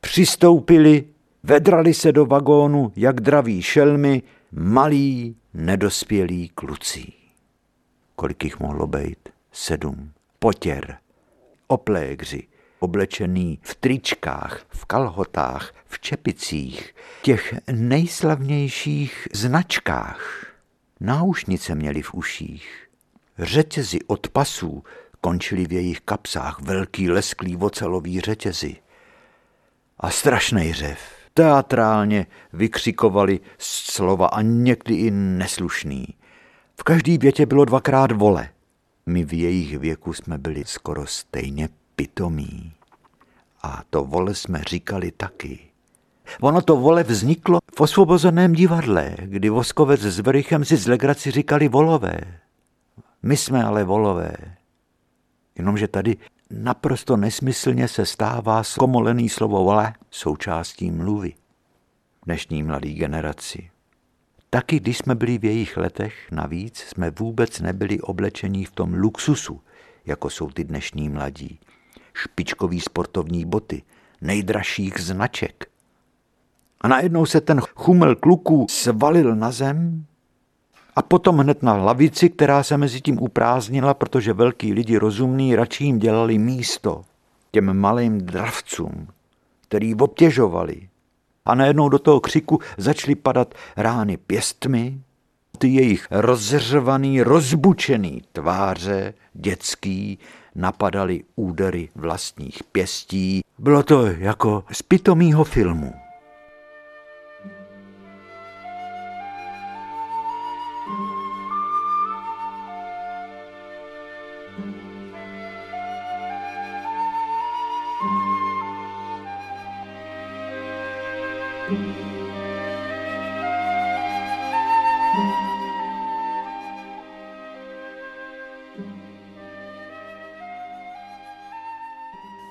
přistoupili, 0.00 1.04
vedrali 1.42 1.94
se 1.94 2.12
do 2.12 2.26
vagónu, 2.26 2.92
jak 2.96 3.20
draví 3.20 3.62
šelmy, 3.62 4.22
malí, 4.52 5.36
nedospělí 5.54 6.48
kluci. 6.48 7.12
Kolik 8.16 8.44
jich 8.44 8.60
mohlo 8.60 8.86
být? 8.86 9.28
Sedm. 9.52 10.12
Potěr, 10.38 10.96
oplégři, 11.66 12.42
oblečený 12.78 13.58
v 13.62 13.74
tričkách, 13.74 14.64
v 14.68 14.84
kalhotách, 14.84 15.74
v 15.86 16.00
čepicích, 16.00 16.94
těch 17.22 17.54
nejslavnějších 17.72 19.28
značkách. 19.32 20.53
Náušnice 21.00 21.74
měli 21.74 22.02
v 22.02 22.14
uších. 22.14 22.88
Řetězy 23.38 23.98
od 24.06 24.28
pasů 24.28 24.84
končily 25.20 25.66
v 25.66 25.72
jejich 25.72 26.00
kapsách 26.00 26.60
velký 26.60 27.10
lesklý 27.10 27.56
ocelový 27.56 28.20
řetězy. 28.20 28.76
A 29.98 30.10
strašný 30.10 30.72
řev. 30.72 30.98
Teatrálně 31.34 32.26
vykřikovali 32.52 33.40
slova 33.58 34.26
a 34.26 34.42
někdy 34.42 34.94
i 34.94 35.10
neslušný. 35.10 36.06
V 36.80 36.82
každý 36.82 37.18
větě 37.18 37.46
bylo 37.46 37.64
dvakrát 37.64 38.12
vole. 38.12 38.48
My 39.06 39.24
v 39.24 39.32
jejich 39.32 39.78
věku 39.78 40.12
jsme 40.12 40.38
byli 40.38 40.64
skoro 40.66 41.06
stejně 41.06 41.68
pitomí. 41.96 42.72
A 43.62 43.82
to 43.90 44.04
vole 44.04 44.34
jsme 44.34 44.62
říkali 44.68 45.10
taky. 45.10 45.73
Ono 46.40 46.62
to 46.62 46.76
vole 46.76 47.02
vzniklo 47.02 47.58
v 47.76 47.80
osvobozeném 47.80 48.52
divadle, 48.52 49.16
kdy 49.20 49.48
Voskovec 49.48 50.00
s 50.00 50.18
Verichem 50.18 50.64
si 50.64 50.76
z 50.76 50.86
legraci 50.86 51.30
říkali 51.30 51.68
volové. 51.68 52.20
My 53.22 53.36
jsme 53.36 53.64
ale 53.64 53.84
volové. 53.84 54.36
Jenomže 55.58 55.88
tady 55.88 56.16
naprosto 56.50 57.16
nesmyslně 57.16 57.88
se 57.88 58.06
stává 58.06 58.62
skomolený 58.62 59.28
slovo 59.28 59.64
vole 59.64 59.94
součástí 60.10 60.90
mluvy 60.90 61.34
dnešní 62.26 62.62
mladé 62.62 62.88
generaci. 62.88 63.70
Taky 64.50 64.80
když 64.80 64.98
jsme 64.98 65.14
byli 65.14 65.38
v 65.38 65.44
jejich 65.44 65.76
letech, 65.76 66.14
navíc 66.32 66.78
jsme 66.78 67.10
vůbec 67.10 67.60
nebyli 67.60 68.00
oblečení 68.00 68.64
v 68.64 68.70
tom 68.70 68.94
luxusu, 68.94 69.60
jako 70.06 70.30
jsou 70.30 70.50
ty 70.50 70.64
dnešní 70.64 71.08
mladí. 71.08 71.58
Špičkový 72.14 72.80
sportovní 72.80 73.44
boty, 73.44 73.82
nejdražších 74.20 75.00
značek. 75.00 75.73
A 76.84 76.88
najednou 76.88 77.26
se 77.26 77.40
ten 77.40 77.60
chumel 77.60 78.16
kluků 78.16 78.66
svalil 78.70 79.36
na 79.36 79.50
zem 79.50 80.04
a 80.96 81.02
potom 81.02 81.38
hned 81.38 81.62
na 81.62 81.76
lavici, 81.76 82.30
která 82.30 82.62
se 82.62 82.76
mezi 82.76 83.00
tím 83.00 83.22
uprázdnila, 83.22 83.94
protože 83.94 84.32
velký 84.32 84.72
lidi 84.72 84.96
rozumní 84.96 85.56
radši 85.56 85.84
jim 85.84 85.98
dělali 85.98 86.38
místo 86.38 87.02
těm 87.50 87.80
malým 87.80 88.20
dravcům, 88.20 89.08
který 89.62 89.94
obtěžovali. 89.94 90.88
A 91.44 91.54
najednou 91.54 91.88
do 91.88 91.98
toho 91.98 92.20
křiku 92.20 92.58
začaly 92.76 93.14
padat 93.14 93.54
rány 93.76 94.16
pěstmi, 94.16 95.00
ty 95.58 95.68
jejich 95.68 96.06
rozřvaný, 96.10 97.22
rozbučený 97.22 98.22
tváře, 98.32 99.14
dětský, 99.34 100.18
napadaly 100.54 101.24
údery 101.36 101.88
vlastních 101.94 102.64
pěstí. 102.72 103.42
Bylo 103.58 103.82
to 103.82 104.06
jako 104.06 104.64
z 104.72 104.82
pitomýho 104.82 105.44
filmu. 105.44 106.03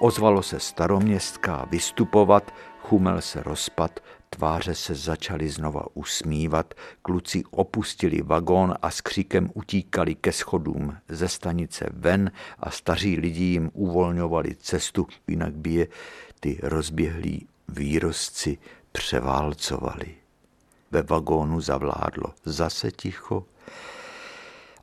Ozvalo 0.03 0.43
se 0.43 0.59
staroměstská 0.59 1.65
vystupovat, 1.71 2.53
chumel 2.81 3.21
se 3.21 3.43
rozpad, 3.43 3.99
tváře 4.29 4.75
se 4.75 4.95
začaly 4.95 5.49
znova 5.49 5.85
usmívat, 5.93 6.73
kluci 7.01 7.43
opustili 7.51 8.21
vagón 8.21 8.73
a 8.81 8.91
s 8.91 9.01
křikem 9.01 9.49
utíkali 9.53 10.15
ke 10.15 10.31
schodům 10.31 10.97
ze 11.09 11.27
stanice 11.27 11.89
ven 11.93 12.31
a 12.59 12.71
staří 12.71 13.17
lidi 13.17 13.43
jim 13.43 13.71
uvolňovali 13.73 14.55
cestu, 14.55 15.07
jinak 15.27 15.53
by 15.53 15.73
je 15.73 15.87
ty 16.39 16.59
rozběhlí 16.63 17.47
výrozci 17.67 18.57
převálcovali. 18.91 20.15
Ve 20.91 21.01
vagónu 21.01 21.61
zavládlo 21.61 22.33
zase 22.45 22.91
ticho, 22.91 23.45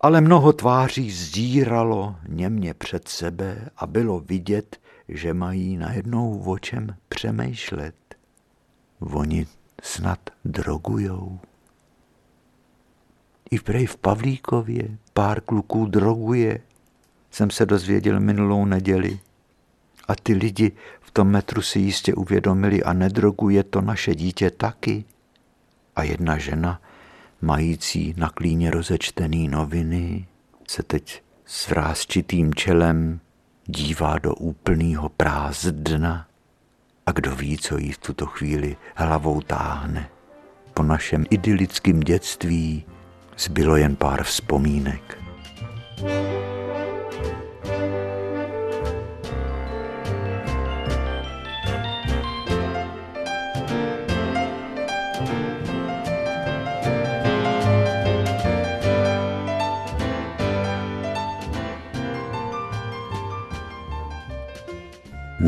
ale 0.00 0.20
mnoho 0.20 0.52
tváří 0.52 1.10
zdíralo 1.10 2.16
němě 2.28 2.74
před 2.74 3.08
sebe 3.08 3.68
a 3.76 3.86
bylo 3.86 4.20
vidět, 4.20 4.80
že 5.12 5.34
mají 5.34 5.76
najednou 5.76 6.42
o 6.42 6.58
čem 6.58 6.96
přemýšlet. 7.08 7.94
Oni 9.00 9.46
snad 9.82 10.30
drogujou. 10.44 11.40
I 13.50 13.58
prej 13.58 13.86
v 13.86 13.96
Pavlíkově 13.96 14.98
pár 15.12 15.40
kluků 15.40 15.86
droguje, 15.86 16.60
jsem 17.30 17.50
se 17.50 17.66
dozvěděl 17.66 18.20
minulou 18.20 18.64
neděli. 18.64 19.20
A 20.08 20.14
ty 20.22 20.32
lidi 20.32 20.72
v 21.00 21.10
tom 21.10 21.28
metru 21.28 21.62
si 21.62 21.78
jistě 21.78 22.14
uvědomili 22.14 22.82
a 22.82 22.92
nedroguje 22.92 23.64
to 23.64 23.80
naše 23.80 24.14
dítě 24.14 24.50
taky. 24.50 25.04
A 25.96 26.02
jedna 26.02 26.38
žena, 26.38 26.80
mající 27.40 28.14
na 28.16 28.28
klíně 28.28 28.70
rozečtený 28.70 29.48
noviny, 29.48 30.26
se 30.68 30.82
teď 30.82 31.22
s 31.46 31.68
vrázčitým 31.68 32.54
čelem 32.54 33.20
dívá 33.70 34.18
do 34.18 34.34
úplného 34.34 35.08
prázdna 35.08 36.26
a 37.06 37.12
kdo 37.12 37.36
ví, 37.36 37.58
co 37.58 37.78
jí 37.78 37.92
v 37.92 37.98
tuto 37.98 38.26
chvíli 38.26 38.76
hlavou 38.94 39.40
táhne. 39.40 40.08
Po 40.74 40.82
našem 40.82 41.24
idylickém 41.30 42.00
dětství 42.00 42.84
zbylo 43.38 43.76
jen 43.76 43.96
pár 43.96 44.22
vzpomínek. 44.22 45.18
thank 46.00 46.64
you 46.64 46.69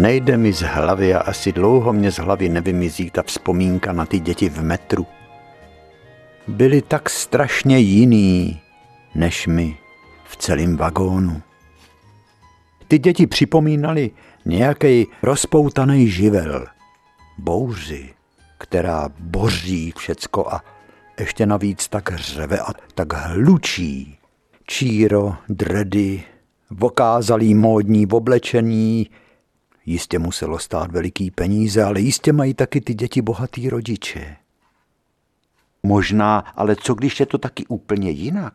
Nejde 0.03 0.37
mi 0.37 0.53
z 0.53 0.61
hlavy 0.63 1.15
a 1.15 1.19
asi 1.19 1.53
dlouho 1.53 1.93
mě 1.93 2.13
z 2.13 2.17
hlavy 2.19 2.49
nevymizí 2.49 3.11
ta 3.11 3.23
vzpomínka 3.23 3.93
na 3.93 4.07
ty 4.07 4.19
děti 4.19 4.49
v 4.49 4.63
metru. 4.63 5.07
Byli 6.49 6.83
tak 6.83 7.11
strašně 7.11 7.79
jiný 7.79 8.61
než 9.15 9.47
my 9.47 9.77
v 10.25 10.37
celém 10.37 10.77
vagónu. 10.77 11.43
Ty 12.89 12.99
děti 12.99 13.27
připomínali 13.27 14.11
nějaký 14.45 15.07
rozpoutaný 15.23 16.09
živel, 16.09 16.67
bouři, 17.39 18.15
která 18.59 19.09
boří 19.19 19.93
všecko 19.97 20.49
a 20.53 20.65
ještě 21.21 21.47
navíc 21.47 21.89
tak 21.89 22.11
hřeve 22.11 22.59
a 22.59 22.73
tak 22.95 23.13
hlučí. 23.13 24.19
Číro, 24.67 25.35
dredy, 25.49 26.23
vokázalý 26.71 27.55
módní 27.55 28.07
oblečení, 28.07 29.07
Jistě 29.87 30.19
muselo 30.19 30.59
stát 30.59 30.91
veliký 30.91 31.31
peníze, 31.31 31.85
ale 31.85 32.01
jistě 32.01 32.33
mají 32.33 32.55
taky 32.55 32.81
ty 32.81 32.95
děti 32.95 33.23
bohatý 33.23 33.69
rodiče. 33.69 34.37
Možná, 35.83 36.39
ale 36.39 36.77
co 36.77 36.95
když 36.95 37.21
je 37.21 37.27
to 37.27 37.39
taky 37.39 37.67
úplně 37.67 38.11
jinak? 38.11 38.55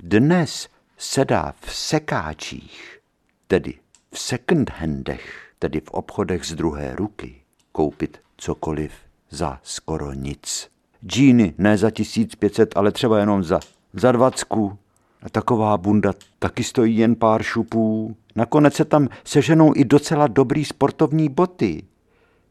Dnes 0.00 0.68
se 0.98 1.24
dá 1.24 1.54
v 1.60 1.74
sekáčích, 1.74 2.98
tedy 3.46 3.74
v 4.12 4.18
second 4.18 4.70
handech, 4.70 5.52
tedy 5.58 5.80
v 5.80 5.90
obchodech 5.90 6.44
z 6.44 6.54
druhé 6.54 6.94
ruky, 6.94 7.34
koupit 7.72 8.20
cokoliv 8.36 8.92
za 9.30 9.60
skoro 9.62 10.12
nic. 10.12 10.70
Džíny 11.06 11.54
ne 11.58 11.78
za 11.78 11.90
1500, 11.90 12.76
ale 12.76 12.92
třeba 12.92 13.18
jenom 13.18 13.44
za, 13.44 13.60
za 13.92 14.12
dvacku. 14.12 14.78
A 15.22 15.28
taková 15.28 15.76
bunda 15.76 16.12
taky 16.38 16.64
stojí 16.64 16.96
jen 16.96 17.14
pár 17.14 17.42
šupů. 17.42 18.16
Nakonec 18.36 18.74
se 18.74 18.84
tam 18.84 19.08
seženou 19.24 19.72
i 19.76 19.84
docela 19.84 20.26
dobrý 20.26 20.64
sportovní 20.64 21.28
boty. 21.28 21.82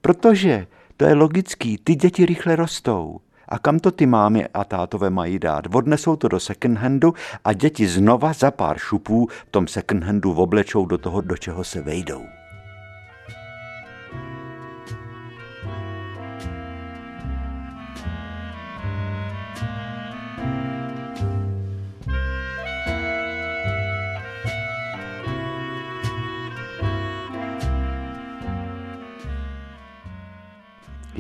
Protože, 0.01 0.67
to 0.97 1.06
je 1.06 1.13
logický, 1.13 1.78
ty 1.78 1.95
děti 1.95 2.25
rychle 2.25 2.56
rostou. 2.56 3.19
A 3.49 3.60
kam 3.60 3.80
to 3.80 3.91
ty 3.91 4.06
mámy 4.06 4.47
a 4.54 4.63
tátové 4.63 5.10
mají 5.10 5.39
dát? 5.39 5.65
Odnesou 5.75 6.15
to 6.15 6.28
do 6.28 6.39
second 6.39 6.78
handu 6.78 7.13
a 7.43 7.54
děti 7.54 7.88
znova 7.88 8.34
za 8.34 8.51
pár 8.51 8.78
šupů 8.78 9.28
v 9.47 9.51
tom 9.51 9.67
second 9.67 10.04
handu 10.04 10.34
oblečou 10.34 10.86
do 10.86 10.97
toho, 10.97 11.21
do 11.21 11.38
čeho 11.38 11.63
se 11.63 11.82
vejdou. 11.82 12.21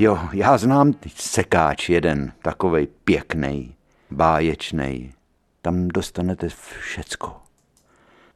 Jo, 0.05 0.19
já 0.33 0.57
znám 0.57 0.93
sekáč 1.15 1.89
jeden, 1.89 2.33
takovej 2.41 2.87
pěkný, 3.03 3.75
báječný. 4.11 5.13
Tam 5.61 5.87
dostanete 5.87 6.49
všecko. 6.79 7.35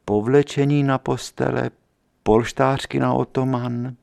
Povlečení 0.04 0.82
na 0.82 0.98
postele, 0.98 1.70
polštářky 2.22 3.00
na 3.00 3.12
otoman, 3.12 3.94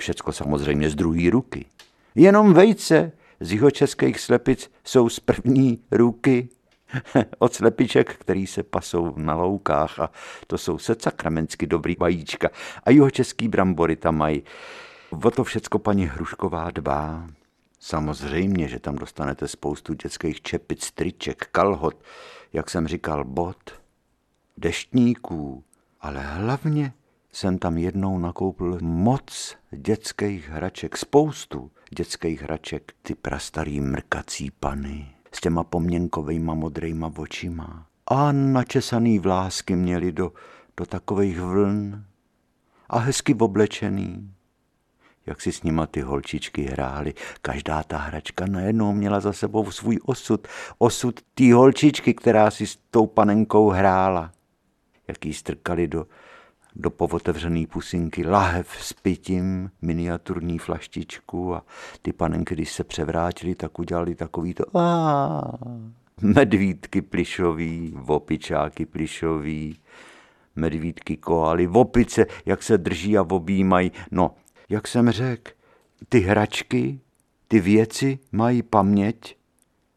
všecko 0.00 0.32
samozřejmě 0.32 0.90
z 0.90 0.94
druhé 0.94 1.30
ruky. 1.30 1.66
Jenom 2.14 2.52
vejce 2.52 3.12
z 3.40 3.52
jeho 3.52 3.70
českých 3.70 4.20
slepic 4.20 4.70
jsou 4.84 5.08
z 5.08 5.20
první 5.20 5.78
ruky. 5.90 6.48
od 7.38 7.54
slepiček, 7.54 8.14
který 8.14 8.46
se 8.46 8.62
pasou 8.62 9.14
na 9.16 9.34
loukách 9.34 10.00
a 10.00 10.10
to 10.46 10.58
jsou 10.58 10.78
se 10.78 10.96
sakramensky 10.98 11.66
dobrý 11.66 11.96
vajíčka. 11.98 12.50
A 12.84 12.90
jeho 12.90 13.10
český 13.10 13.48
brambory 13.48 13.96
tam 13.96 14.16
mají. 14.16 14.42
O 15.22 15.30
to 15.30 15.44
všecko 15.44 15.78
paní 15.78 16.06
Hrušková 16.06 16.70
dbá. 16.70 17.28
Samozřejmě, 17.80 18.68
že 18.68 18.78
tam 18.78 18.96
dostanete 18.96 19.48
spoustu 19.48 19.94
dětských 19.94 20.42
čepic, 20.42 20.90
triček, 20.90 21.48
kalhot, 21.52 22.02
jak 22.52 22.70
jsem 22.70 22.88
říkal, 22.88 23.24
bot, 23.24 23.82
deštníků, 24.56 25.64
ale 26.00 26.20
hlavně 26.20 26.92
jsem 27.32 27.58
tam 27.58 27.78
jednou 27.78 28.18
nakoupil 28.18 28.78
moc 28.82 29.56
dětských 29.70 30.48
hraček, 30.48 30.96
spoustu 30.96 31.70
dětských 31.96 32.42
hraček, 32.42 32.92
ty 33.02 33.14
prastarý 33.14 33.80
mrkací 33.80 34.50
pany 34.50 35.14
s 35.32 35.40
těma 35.40 35.64
poměnkovejma 35.64 36.54
modrejma 36.54 37.12
očima 37.16 37.86
a 38.06 38.32
načesaný 38.32 39.18
vlásky 39.18 39.76
měli 39.76 40.12
do, 40.12 40.32
do 40.76 40.86
takových 40.86 41.40
vln 41.40 42.04
a 42.88 42.98
hezky 42.98 43.34
oblečený. 43.34 44.33
Jak 45.26 45.40
si 45.40 45.52
s 45.52 45.62
nima 45.62 45.86
ty 45.86 46.00
holčičky 46.00 46.62
hrály. 46.62 47.14
Každá 47.42 47.82
ta 47.82 47.98
hračka 47.98 48.46
najednou 48.46 48.92
měla 48.92 49.20
za 49.20 49.32
sebou 49.32 49.70
svůj 49.70 49.98
osud. 50.04 50.48
Osud 50.78 51.20
té 51.34 51.54
holčičky, 51.54 52.14
která 52.14 52.50
si 52.50 52.66
s 52.66 52.78
tou 52.90 53.06
panenkou 53.06 53.70
hrála. 53.70 54.30
Jak 55.08 55.24
jí 55.26 55.34
strkali 55.34 55.88
do, 55.88 56.06
do 56.76 56.90
povotevřený 56.90 57.66
pusinky 57.66 58.26
lahev 58.26 58.68
s 58.80 58.92
pitím, 58.92 59.70
miniaturní 59.82 60.58
flaštičku 60.58 61.54
a 61.54 61.62
ty 62.02 62.12
panenky, 62.12 62.54
když 62.54 62.72
se 62.72 62.84
převrátili, 62.84 63.54
tak 63.54 63.78
udělali 63.78 64.14
takový 64.14 64.54
to 64.54 64.64
medvídky 66.22 67.02
plišový, 67.02 67.92
vopičáky 67.96 68.86
plišový, 68.86 69.78
medvídky 70.56 71.16
koaly, 71.16 71.66
vopice, 71.66 72.26
jak 72.46 72.62
se 72.62 72.78
drží 72.78 73.18
a 73.18 73.22
objímají. 73.22 73.92
No, 74.10 74.30
jak 74.68 74.88
jsem 74.88 75.10
řekl, 75.10 75.52
ty 76.08 76.20
hračky, 76.20 77.00
ty 77.48 77.60
věci 77.60 78.18
mají 78.32 78.62
paměť 78.62 79.36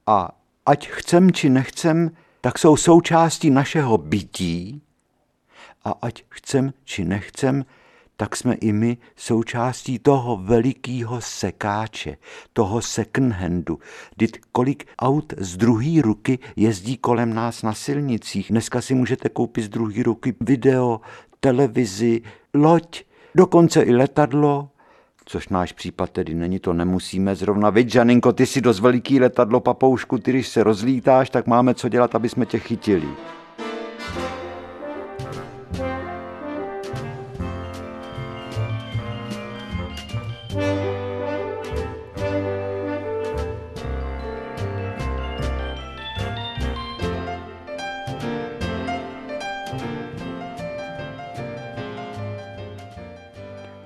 a 0.07 0.31
ať 0.65 0.87
chcem 0.87 1.31
či 1.31 1.49
nechcem, 1.49 2.11
tak 2.41 2.59
jsou 2.59 2.77
součástí 2.77 3.49
našeho 3.49 3.97
bytí 3.97 4.81
a 5.83 5.93
ať 6.01 6.23
chcem 6.29 6.73
či 6.83 7.05
nechcem, 7.05 7.65
tak 8.17 8.35
jsme 8.35 8.53
i 8.53 8.71
my 8.71 8.97
součástí 9.15 9.99
toho 9.99 10.37
velikého 10.37 11.21
sekáče, 11.21 12.17
toho 12.53 12.81
second 12.81 13.33
handu. 13.33 13.79
Vždyť 14.15 14.39
kolik 14.51 14.87
aut 14.99 15.33
z 15.37 15.57
druhé 15.57 16.01
ruky 16.01 16.39
jezdí 16.55 16.97
kolem 16.97 17.33
nás 17.33 17.63
na 17.63 17.73
silnicích. 17.73 18.47
Dneska 18.49 18.81
si 18.81 18.95
můžete 18.95 19.29
koupit 19.29 19.61
z 19.61 19.69
druhé 19.69 20.03
ruky 20.03 20.35
video, 20.41 21.01
televizi, 21.39 22.21
loď, 22.53 23.03
dokonce 23.37 23.81
i 23.81 23.95
letadlo, 23.95 24.69
což 25.25 25.49
náš 25.49 25.71
případ 25.71 26.09
tedy 26.09 26.33
není, 26.33 26.59
to 26.59 26.73
nemusíme 26.73 27.35
zrovna. 27.35 27.69
Veď, 27.69 27.89
Žaninko, 27.89 28.33
ty 28.33 28.45
si 28.45 28.61
dost 28.61 28.79
veliký 28.79 29.19
letadlo, 29.19 29.59
papoušku, 29.59 30.17
ty 30.17 30.31
když 30.31 30.47
se 30.47 30.63
rozlítáš, 30.63 31.29
tak 31.29 31.47
máme 31.47 31.73
co 31.73 31.89
dělat, 31.89 32.15
aby 32.15 32.29
jsme 32.29 32.45
tě 32.45 32.59
chytili. 32.59 33.07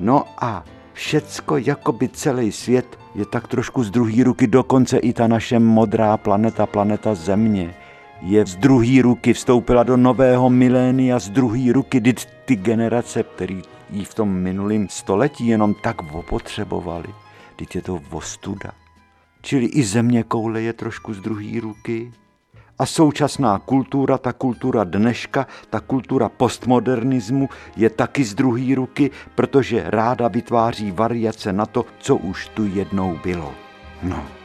No 0.01 0.23
a 0.37 0.63
všecko, 0.93 1.57
jako 1.57 1.91
by 1.91 2.09
celý 2.09 2.51
svět 2.51 2.99
je 3.15 3.25
tak 3.25 3.47
trošku 3.47 3.83
z 3.83 3.91
druhé 3.91 4.23
ruky, 4.23 4.47
dokonce 4.47 4.97
i 4.97 5.13
ta 5.13 5.27
naše 5.27 5.59
modrá 5.59 6.17
planeta, 6.17 6.65
planeta 6.65 7.15
Země, 7.15 7.75
je 8.21 8.45
z 8.45 8.55
druhé 8.55 9.01
ruky, 9.01 9.33
vstoupila 9.33 9.83
do 9.83 9.97
nového 9.97 10.49
milénia 10.49 11.19
z 11.19 11.29
druhé 11.29 11.73
ruky, 11.73 11.99
kdy 11.99 12.13
ty 12.45 12.55
generace, 12.55 13.23
které 13.23 13.61
jí 13.89 14.05
v 14.05 14.13
tom 14.13 14.29
minulém 14.29 14.89
století 14.89 15.47
jenom 15.47 15.73
tak 15.73 16.13
opotřebovali, 16.13 17.07
teď 17.55 17.75
je 17.75 17.81
to 17.81 17.99
vostuda. 18.09 18.71
Čili 19.41 19.65
i 19.65 19.83
země 19.83 20.23
koule 20.23 20.61
je 20.61 20.73
trošku 20.73 21.13
z 21.13 21.19
druhé 21.19 21.59
ruky, 21.59 22.11
a 22.81 22.85
současná 22.85 23.59
kultura, 23.59 24.17
ta 24.17 24.33
kultura 24.33 24.83
dneška, 24.83 25.47
ta 25.69 25.79
kultura 25.79 26.29
postmodernismu 26.29 27.49
je 27.77 27.89
taky 27.89 28.23
z 28.23 28.33
druhé 28.33 28.75
ruky, 28.75 29.11
protože 29.35 29.83
ráda 29.85 30.27
vytváří 30.27 30.91
variace 30.91 31.53
na 31.53 31.65
to, 31.65 31.85
co 31.99 32.15
už 32.15 32.47
tu 32.47 32.65
jednou 32.65 33.19
bylo. 33.23 33.53
No. 34.03 34.40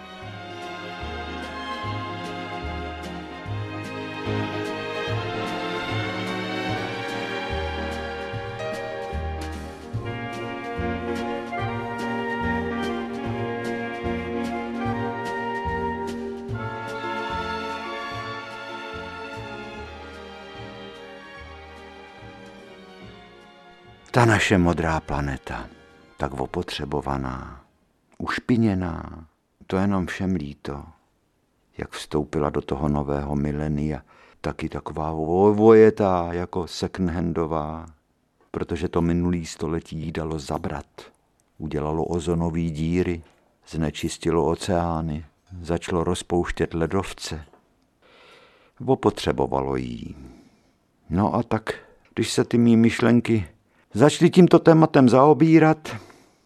Ta 24.16 24.24
naše 24.24 24.58
modrá 24.58 25.00
planeta, 25.00 25.68
tak 26.16 26.32
opotřebovaná, 26.32 27.64
ušpiněná, 28.18 29.26
to 29.66 29.76
jenom 29.76 30.06
všem 30.06 30.34
líto, 30.34 30.84
jak 31.78 31.90
vstoupila 31.90 32.50
do 32.50 32.60
toho 32.60 32.88
nového 32.88 33.36
milenia, 33.36 34.02
taky 34.40 34.68
taková 34.68 35.12
vojetá, 35.52 36.32
jako 36.32 36.66
secondhandová, 36.66 37.86
protože 38.50 38.88
to 38.88 39.02
minulý 39.02 39.46
století 39.46 39.96
jí 39.96 40.12
dalo 40.12 40.38
zabrat. 40.38 40.86
Udělalo 41.58 42.04
ozonové 42.04 42.60
díry, 42.60 43.22
znečistilo 43.68 44.46
oceány, 44.46 45.24
začalo 45.60 46.04
rozpouštět 46.04 46.74
ledovce. 46.74 47.44
Opotřebovalo 48.86 49.76
jí. 49.76 50.16
No 51.10 51.34
a 51.34 51.42
tak, 51.42 51.74
když 52.14 52.32
se 52.32 52.44
ty 52.44 52.58
mý 52.58 52.76
myšlenky 52.76 53.48
začali 53.96 54.30
tímto 54.30 54.58
tématem 54.58 55.08
zaobírat, 55.08 55.96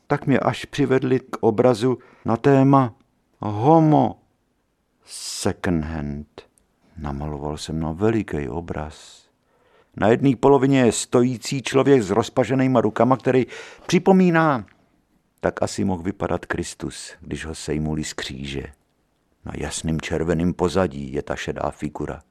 tak 0.06 0.26
mě 0.26 0.38
až 0.38 0.64
přivedli 0.64 1.20
k 1.20 1.36
obrazu 1.40 1.98
na 2.24 2.36
téma 2.36 2.94
homo 3.38 4.18
second 5.04 5.84
hand. 5.84 6.26
Namaloval 6.96 7.56
jsem 7.56 7.80
na 7.80 7.92
veliký 7.92 8.48
obraz. 8.48 9.24
Na 9.96 10.08
jedné 10.08 10.36
polovině 10.36 10.80
je 10.80 10.92
stojící 10.92 11.62
člověk 11.62 12.02
s 12.02 12.10
rozpaženýma 12.10 12.80
rukama, 12.80 13.16
který 13.16 13.46
připomíná, 13.86 14.66
tak 15.40 15.62
asi 15.62 15.84
mohl 15.84 16.02
vypadat 16.02 16.46
Kristus, 16.46 17.12
když 17.20 17.44
ho 17.44 17.54
sejmuli 17.54 18.04
z 18.04 18.12
kříže. 18.12 18.64
Na 19.44 19.52
jasným 19.56 20.00
červeným 20.00 20.54
pozadí 20.54 21.12
je 21.12 21.22
ta 21.22 21.36
šedá 21.36 21.70
figura 21.70 22.22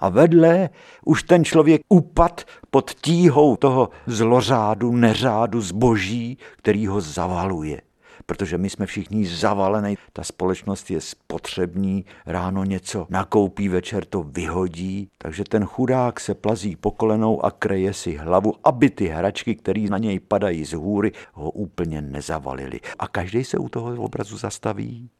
a 0.00 0.08
vedle 0.08 0.70
už 1.04 1.22
ten 1.22 1.44
člověk 1.44 1.82
upad 1.88 2.44
pod 2.70 2.90
tíhou 2.90 3.56
toho 3.56 3.88
zlořádu, 4.06 4.92
neřádu, 4.92 5.60
zboží, 5.60 6.38
který 6.56 6.86
ho 6.86 7.00
zavaluje. 7.00 7.80
Protože 8.26 8.58
my 8.58 8.70
jsme 8.70 8.86
všichni 8.86 9.26
zavalení, 9.26 9.98
ta 10.12 10.24
společnost 10.24 10.90
je 10.90 11.00
spotřební, 11.00 12.04
ráno 12.26 12.64
něco 12.64 13.06
nakoupí, 13.10 13.68
večer 13.68 14.04
to 14.04 14.22
vyhodí, 14.22 15.08
takže 15.18 15.44
ten 15.44 15.64
chudák 15.64 16.20
se 16.20 16.34
plazí 16.34 16.76
po 16.76 16.90
kolenou 16.90 17.44
a 17.44 17.50
kreje 17.50 17.94
si 17.94 18.16
hlavu, 18.16 18.54
aby 18.64 18.90
ty 18.90 19.06
hračky, 19.06 19.54
které 19.54 19.80
na 19.90 19.98
něj 19.98 20.20
padají 20.20 20.64
z 20.64 20.72
hůry, 20.72 21.12
ho 21.32 21.50
úplně 21.50 22.00
nezavalily. 22.02 22.80
A 22.98 23.08
každý 23.08 23.44
se 23.44 23.58
u 23.58 23.68
toho 23.68 24.02
obrazu 24.02 24.36
zastaví 24.36 25.10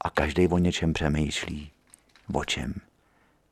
a 0.00 0.10
každý 0.10 0.48
o 0.48 0.58
něčem 0.58 0.92
přemýšlí. 0.92 1.70
O 2.32 2.44
čem? 2.44 2.87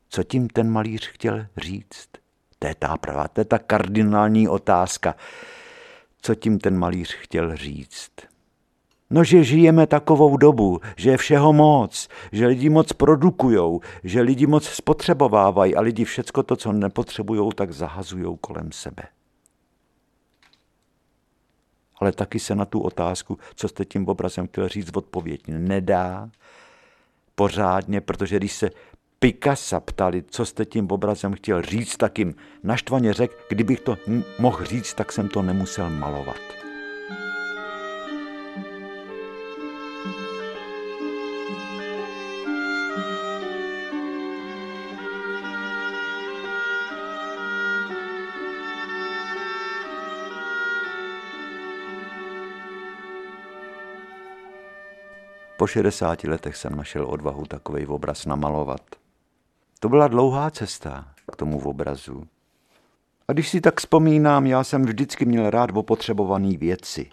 Co 0.09 0.23
tím 0.23 0.49
ten 0.49 0.71
malíř 0.71 1.09
chtěl 1.09 1.47
říct? 1.57 2.09
To 2.59 2.67
je 2.67 2.75
ta 2.75 2.97
pravá, 2.97 3.29
to 3.29 3.41
je 3.41 3.45
ta 3.45 3.59
kardinální 3.59 4.49
otázka. 4.49 5.15
Co 6.23 6.35
tím 6.35 6.59
ten 6.59 6.79
malíř 6.79 7.15
chtěl 7.15 7.57
říct? 7.57 8.11
No, 9.11 9.25
že 9.25 9.45
žijeme 9.45 9.87
takovou 9.87 10.37
dobu, 10.37 10.81
že 10.97 11.11
je 11.11 11.17
všeho 11.17 11.53
moc, 11.53 12.09
že 12.33 12.47
lidi 12.47 12.69
moc 12.69 12.93
produkujou, 12.93 13.81
že 14.05 14.21
lidi 14.21 14.47
moc 14.47 14.69
spotřebovávají 14.69 15.75
a 15.75 15.81
lidi 15.81 16.05
všecko 16.05 16.43
to, 16.43 16.57
co 16.57 16.73
nepotřebují, 16.73 17.51
tak 17.55 17.73
zahazují 17.73 18.39
kolem 18.41 18.73
sebe. 18.73 19.03
Ale 21.99 22.13
taky 22.13 22.39
se 22.39 22.55
na 22.55 22.65
tu 22.65 22.81
otázku, 22.81 23.39
co 23.55 23.69
jste 23.69 23.85
tím 23.85 24.09
obrazem 24.09 24.47
chtěl 24.47 24.69
říct, 24.69 24.97
odpověď 24.97 25.43
nedá 25.49 26.31
pořádně, 27.35 28.01
protože 28.01 28.37
když 28.37 28.53
se 28.53 28.71
Picasso 29.19 29.81
ptali, 29.81 30.25
co 30.31 30.47
jste 30.47 30.65
tím 30.65 30.91
obrazem 30.91 31.33
chtěl 31.33 31.63
říct, 31.63 31.97
tak 31.97 32.19
jim 32.19 32.35
naštvaně 32.63 33.13
řekl, 33.13 33.35
kdybych 33.49 33.81
to 33.81 33.99
mohl 34.39 34.65
říct, 34.65 34.95
tak 34.95 35.13
jsem 35.13 35.29
to 35.29 35.43
nemusel 35.43 35.91
malovat. 35.91 36.41
Po 55.57 55.67
60 55.67 56.25
letech 56.25 56.57
jsem 56.57 56.77
našel 56.77 57.07
odvahu 57.07 57.47
takový 57.47 57.87
obraz 57.87 58.27
namalovat. 58.27 59.06
To 59.87 59.91
byla 59.91 60.09
dlouhá 60.09 60.51
cesta 60.51 61.09
k 61.33 61.37
tomu 61.37 61.61
obrazu. 61.69 62.27
A 63.29 63.33
když 63.33 63.49
si 63.49 63.61
tak 63.61 63.81
vzpomínám, 63.81 64.47
já 64.47 64.65
jsem 64.65 64.83
vždycky 64.83 65.25
měl 65.25 65.51
rád 65.51 65.71
opotřebované 65.75 66.57
věci. 66.57 67.11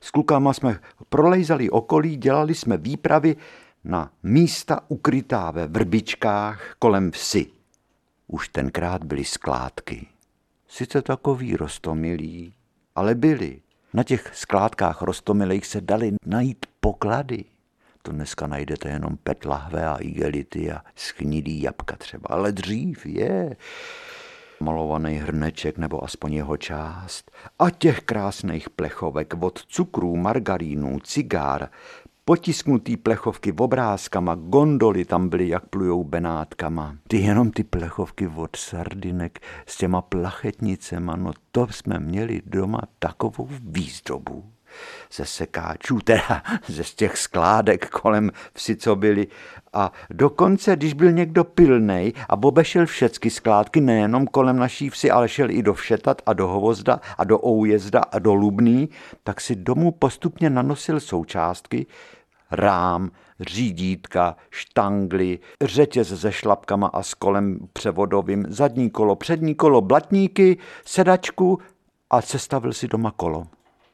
S 0.00 0.10
klukama 0.10 0.52
jsme 0.52 0.80
prolejzali 1.08 1.70
okolí, 1.70 2.16
dělali 2.16 2.54
jsme 2.54 2.76
výpravy 2.76 3.36
na 3.84 4.10
místa 4.22 4.80
ukrytá 4.88 5.50
ve 5.50 5.66
vrbičkách 5.66 6.74
kolem 6.78 7.10
vsi. 7.10 7.46
Už 8.26 8.48
tenkrát 8.48 9.04
byly 9.04 9.24
skládky. 9.24 10.06
Sice 10.68 11.02
takový 11.02 11.56
rostomilý, 11.56 12.54
ale 12.94 13.14
byly. 13.14 13.60
Na 13.94 14.02
těch 14.02 14.30
skládkách 14.34 15.02
rostomilých 15.02 15.66
se 15.66 15.80
dali 15.80 16.12
najít 16.26 16.66
poklady 16.80 17.44
to 18.08 18.12
dneska 18.14 18.46
najdete 18.46 18.88
jenom 18.88 19.16
pet 19.22 19.44
lahve 19.44 19.86
a 19.86 19.96
igelity 19.96 20.72
a 20.72 20.80
schnidý 20.96 21.62
jabka 21.62 21.96
třeba. 21.96 22.26
Ale 22.30 22.52
dřív 22.52 23.06
je 23.06 23.56
malovaný 24.60 25.14
hrneček 25.14 25.78
nebo 25.78 26.04
aspoň 26.04 26.32
jeho 26.32 26.56
část 26.56 27.30
a 27.58 27.70
těch 27.70 28.00
krásných 28.00 28.70
plechovek 28.70 29.34
od 29.40 29.58
cukrů, 29.58 30.16
margarínů, 30.16 31.00
cigár, 31.00 31.68
potisknutý 32.24 32.96
plechovky 32.96 33.52
obrázkama, 33.52 34.34
gondoly 34.34 35.04
tam 35.04 35.28
byly, 35.28 35.48
jak 35.48 35.66
plujou 35.66 36.04
benátkama. 36.04 36.96
Ty 37.08 37.16
jenom 37.16 37.50
ty 37.50 37.64
plechovky 37.64 38.28
od 38.36 38.56
sardinek 38.56 39.40
s 39.66 39.76
těma 39.76 40.02
plachetnicema, 40.02 41.16
no 41.16 41.32
to 41.52 41.66
jsme 41.70 41.98
měli 41.98 42.42
doma 42.46 42.80
takovou 42.98 43.48
výzdobu 43.60 44.44
ze 45.12 45.24
sekáčů, 45.24 45.98
teda 45.98 46.42
ze 46.66 46.84
z 46.84 46.94
těch 46.94 47.16
skládek 47.16 47.88
kolem 47.90 48.30
vsi, 48.54 48.76
co 48.76 48.96
byly. 48.96 49.26
A 49.72 49.92
dokonce, 50.10 50.76
když 50.76 50.92
byl 50.92 51.12
někdo 51.12 51.44
pilnej 51.44 52.12
a 52.28 52.42
obešel 52.42 52.86
všecky 52.86 53.30
skládky, 53.30 53.80
nejenom 53.80 54.26
kolem 54.26 54.56
naší 54.56 54.90
vsi, 54.90 55.10
ale 55.10 55.28
šel 55.28 55.50
i 55.50 55.62
do 55.62 55.74
Všetat 55.74 56.22
a 56.26 56.32
do 56.32 56.48
Hovozda 56.48 57.00
a 57.18 57.24
do 57.24 57.38
Oujezda 57.46 58.00
a 58.00 58.18
do 58.18 58.34
Lubný, 58.34 58.88
tak 59.24 59.40
si 59.40 59.56
domů 59.56 59.92
postupně 59.92 60.50
nanosil 60.50 61.00
součástky, 61.00 61.86
rám, 62.50 63.10
řídítka, 63.40 64.36
štangly, 64.50 65.38
řetěz 65.62 66.20
se 66.20 66.32
šlapkama 66.32 66.86
a 66.86 67.02
s 67.02 67.14
kolem 67.14 67.58
převodovým, 67.72 68.46
zadní 68.48 68.90
kolo, 68.90 69.16
přední 69.16 69.54
kolo, 69.54 69.80
blatníky, 69.80 70.58
sedačku 70.84 71.58
a 72.10 72.20
sestavil 72.20 72.72
si 72.72 72.88
doma 72.88 73.10
kolo 73.10 73.46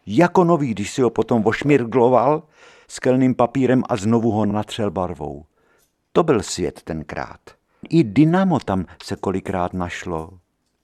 jako 0.07 0.45
nový, 0.45 0.71
když 0.71 0.90
si 0.90 1.03
ho 1.03 1.11
potom 1.11 1.47
ošmirgloval 1.47 2.43
skelným 2.88 3.35
papírem 3.35 3.83
a 3.88 3.97
znovu 3.97 4.31
ho 4.31 4.47
natřel 4.47 4.90
barvou. 4.90 5.45
To 6.12 6.23
byl 6.23 6.43
svět 6.43 6.83
tenkrát. 6.83 7.40
I 7.88 8.05
dynamo 8.05 8.59
tam 8.61 8.85
se 9.03 9.17
kolikrát 9.17 9.75
našlo. 9.75 10.31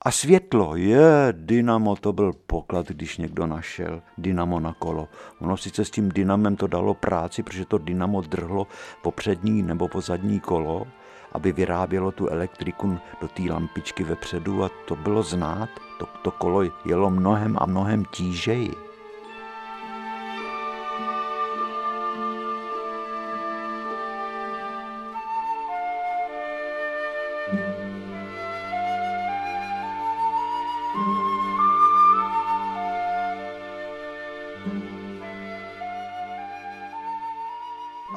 A 0.02 0.10
světlo, 0.10 0.76
je, 0.76 1.28
dynamo, 1.32 1.96
to 1.96 2.12
byl 2.12 2.32
poklad, 2.46 2.88
když 2.88 3.18
někdo 3.18 3.46
našel 3.46 4.02
dynamo 4.18 4.60
na 4.60 4.72
kolo. 4.72 5.08
Ono 5.40 5.56
sice 5.56 5.84
s 5.84 5.90
tím 5.90 6.08
dynamem 6.08 6.56
to 6.56 6.66
dalo 6.66 6.94
práci, 6.94 7.42
protože 7.42 7.64
to 7.64 7.78
dynamo 7.78 8.20
drhlo 8.20 8.66
po 9.02 9.10
přední 9.10 9.62
nebo 9.62 9.88
po 9.88 10.00
zadní 10.00 10.40
kolo, 10.40 10.86
aby 11.32 11.52
vyrábělo 11.52 12.12
tu 12.12 12.28
elektriku 12.28 12.98
do 13.20 13.28
té 13.28 13.42
lampičky 13.42 14.04
vepředu 14.04 14.64
a 14.64 14.70
to 14.88 14.96
bylo 14.96 15.22
znát. 15.22 15.68
To, 15.98 16.06
to 16.22 16.30
kolo 16.30 16.62
jelo 16.84 17.10
mnohem 17.10 17.56
a 17.60 17.66
mnohem 17.66 18.04
tížeji. 18.04 18.89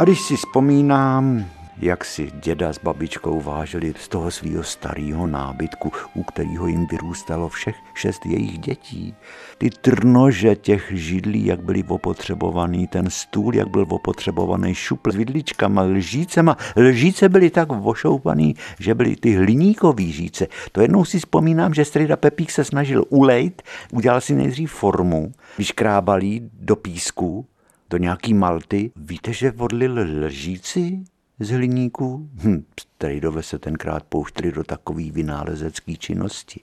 Když 0.04 0.22
si 0.22 0.36
vzpomínám, 0.36 1.46
jak 1.78 2.06
si 2.06 2.32
děda 2.44 2.74
s 2.74 2.80
babičkou 2.80 3.42
vážili 3.42 3.94
z 4.00 4.08
toho 4.08 4.32
svého 4.32 4.64
starého 4.64 5.28
nábytku, 5.28 5.92
u 6.14 6.24
kterého 6.24 6.68
jim 6.68 6.88
vyrůstalo 6.88 7.50
všech 7.50 7.76
šest 7.94 8.26
jejich 8.26 8.60
dětí. 8.60 9.16
Ty 9.58 9.70
trnože 9.70 10.56
těch 10.56 10.92
židlí, 10.92 11.46
jak 11.46 11.64
byly 11.64 11.84
opotřebovaný, 11.88 12.88
ten 12.88 13.10
stůl, 13.10 13.56
jak 13.56 13.68
byl 13.68 13.86
opotřebovaný, 13.90 14.76
šupl 14.76 15.12
s 15.12 15.16
vidličkama, 15.16 15.82
lžícema. 15.82 16.58
Lžíce 16.76 17.30
byly 17.30 17.50
tak 17.50 17.72
vošoupaný, 17.72 18.56
že 18.80 18.96
byly 18.96 19.16
ty 19.16 19.36
hliníkový 19.36 20.12
žíce. 20.12 20.48
To 20.72 20.82
jednou 20.82 21.06
si 21.06 21.20
vzpomínám, 21.20 21.74
že 21.74 21.86
strida 21.86 22.16
Pepík 22.16 22.52
se 22.52 22.64
snažil 22.64 23.06
ulejt, 23.10 23.62
udělal 23.92 24.22
si 24.22 24.36
nejdřív 24.36 24.72
formu, 24.72 25.32
vyškrábalí 25.58 26.50
do 26.54 26.76
písku, 26.76 27.46
do 27.94 27.98
nějaký 27.98 28.34
Malty. 28.34 28.92
Víte, 28.96 29.34
že 29.34 29.52
vodlil 29.52 30.00
lžíci 30.26 31.04
z 31.40 31.50
hliníků? 31.50 32.30
Hm, 32.44 32.66
strejdové 32.80 33.44
se 33.44 33.60
tenkrát 33.60 34.04
pouštěli 34.04 34.52
do 34.52 34.64
takové 34.64 35.04
vynálezecké 35.12 35.96
činnosti. 35.96 36.62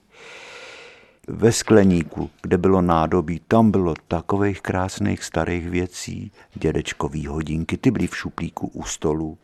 Ve 1.27 1.51
skleníku, 1.51 2.29
kde 2.41 2.57
bylo 2.57 2.81
nádobí, 2.81 3.41
tam 3.47 3.71
bylo 3.71 3.93
takových 4.07 4.61
krásných 4.61 5.23
starých 5.23 5.69
věcí, 5.69 6.31
dědečkový 6.53 7.27
hodinky, 7.27 7.77
ty 7.77 7.91
byly 7.91 8.07
v 8.07 8.17
šuplíku 8.17 8.67
u 8.67 8.83
stolu, 8.83 9.37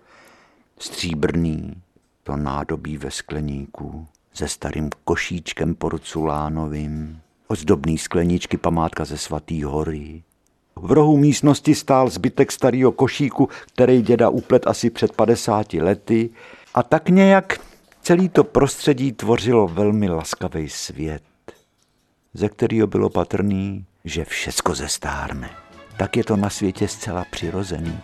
stříbrný, 0.80 1.74
to 2.24 2.38
nádobí 2.38 2.98
ve 2.98 3.12
skleníku, 3.12 4.08
se 4.34 4.48
starým 4.48 4.90
košíčkem 5.04 5.76
porculánovým, 5.76 7.22
ozdobný 7.48 7.98
skleničky 7.98 8.58
památka 8.58 9.06
ze 9.06 9.18
svatý 9.18 9.64
hory, 9.64 10.24
v 10.82 10.92
rohu 10.92 11.18
místnosti 11.18 11.76
stál 11.76 12.10
zbytek 12.10 12.52
starého 12.52 12.92
košíku, 12.92 13.50
který 13.74 14.02
děda 14.02 14.30
uplet 14.30 14.68
asi 14.68 14.90
před 14.90 15.12
50 15.12 15.74
lety 15.74 16.30
a 16.74 16.84
tak 16.84 17.10
nějak 17.10 17.60
celý 18.02 18.30
to 18.30 18.44
prostředí 18.44 19.12
tvořilo 19.12 19.68
velmi 19.68 20.10
laskavý 20.10 20.70
svět, 20.70 21.24
ze 22.34 22.50
kterého 22.50 22.88
bylo 22.88 23.10
patrný, 23.10 23.86
že 24.06 24.26
všecko 24.26 24.76
zestárne. 24.76 25.50
Tak 25.98 26.18
je 26.18 26.24
to 26.24 26.38
na 26.38 26.50
světě 26.50 26.88
zcela 26.88 27.26
přirozený. 27.32 28.00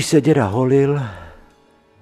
Když 0.00 0.08
se 0.08 0.20
děda 0.20 0.46
holil, 0.46 1.00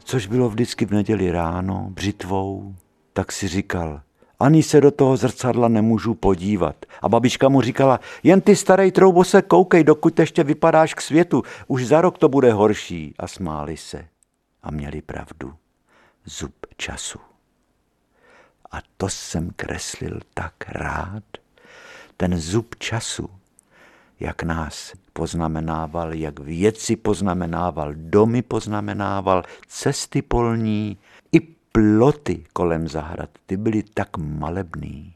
což 0.05 0.27
bylo 0.27 0.49
vždycky 0.49 0.87
v 0.87 0.91
neděli 0.91 1.31
ráno, 1.31 1.87
břitvou, 1.91 2.75
tak 3.13 3.33
si 3.33 3.49
říkal, 3.49 4.01
ani 4.41 4.63
se 4.63 4.81
do 4.81 4.91
toho 4.91 5.17
zrcadla 5.17 5.69
nemůžu 5.69 6.15
podívat. 6.15 6.87
A 7.03 7.09
babička 7.09 7.49
mu 7.49 7.61
říkala, 7.61 8.01
jen 8.23 8.41
ty 8.41 8.57
starej 8.57 8.93
troubo 8.93 9.25
se 9.25 9.43
koukej, 9.43 9.85
dokud 9.85 10.19
ještě 10.19 10.45
vypadáš 10.45 10.95
k 10.95 11.01
světu, 11.01 11.43
už 11.67 11.87
za 11.87 12.01
rok 12.01 12.19
to 12.19 12.29
bude 12.29 12.53
horší. 12.53 13.15
A 13.19 13.27
smáli 13.27 13.77
se. 13.77 14.09
A 14.63 14.71
měli 14.71 15.03
pravdu. 15.03 15.55
Zub 16.25 16.55
času. 16.77 17.19
A 18.71 18.79
to 18.97 19.09
jsem 19.09 19.51
kreslil 19.57 20.21
tak 20.35 20.55
rád. 20.69 21.25
ten 22.17 22.39
zub 22.39 22.75
času, 22.79 23.31
jak 24.21 24.43
nás 24.43 24.93
poznamenával, 25.13 26.15
jak 26.15 26.41
věci 26.41 26.97
poznamenával, 26.97 27.95
domy 27.95 28.43
poznamenával, 28.43 29.43
cesty 29.67 30.23
polní, 30.23 30.99
i 31.33 31.41
ploty 31.73 32.45
kolem 32.53 32.89
zahrad, 32.89 33.31
ty 33.47 33.57
byly 33.57 33.83
tak 33.83 34.17
malebný. 34.17 35.15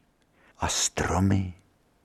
A 0.59 0.67
stromy, 0.67 1.53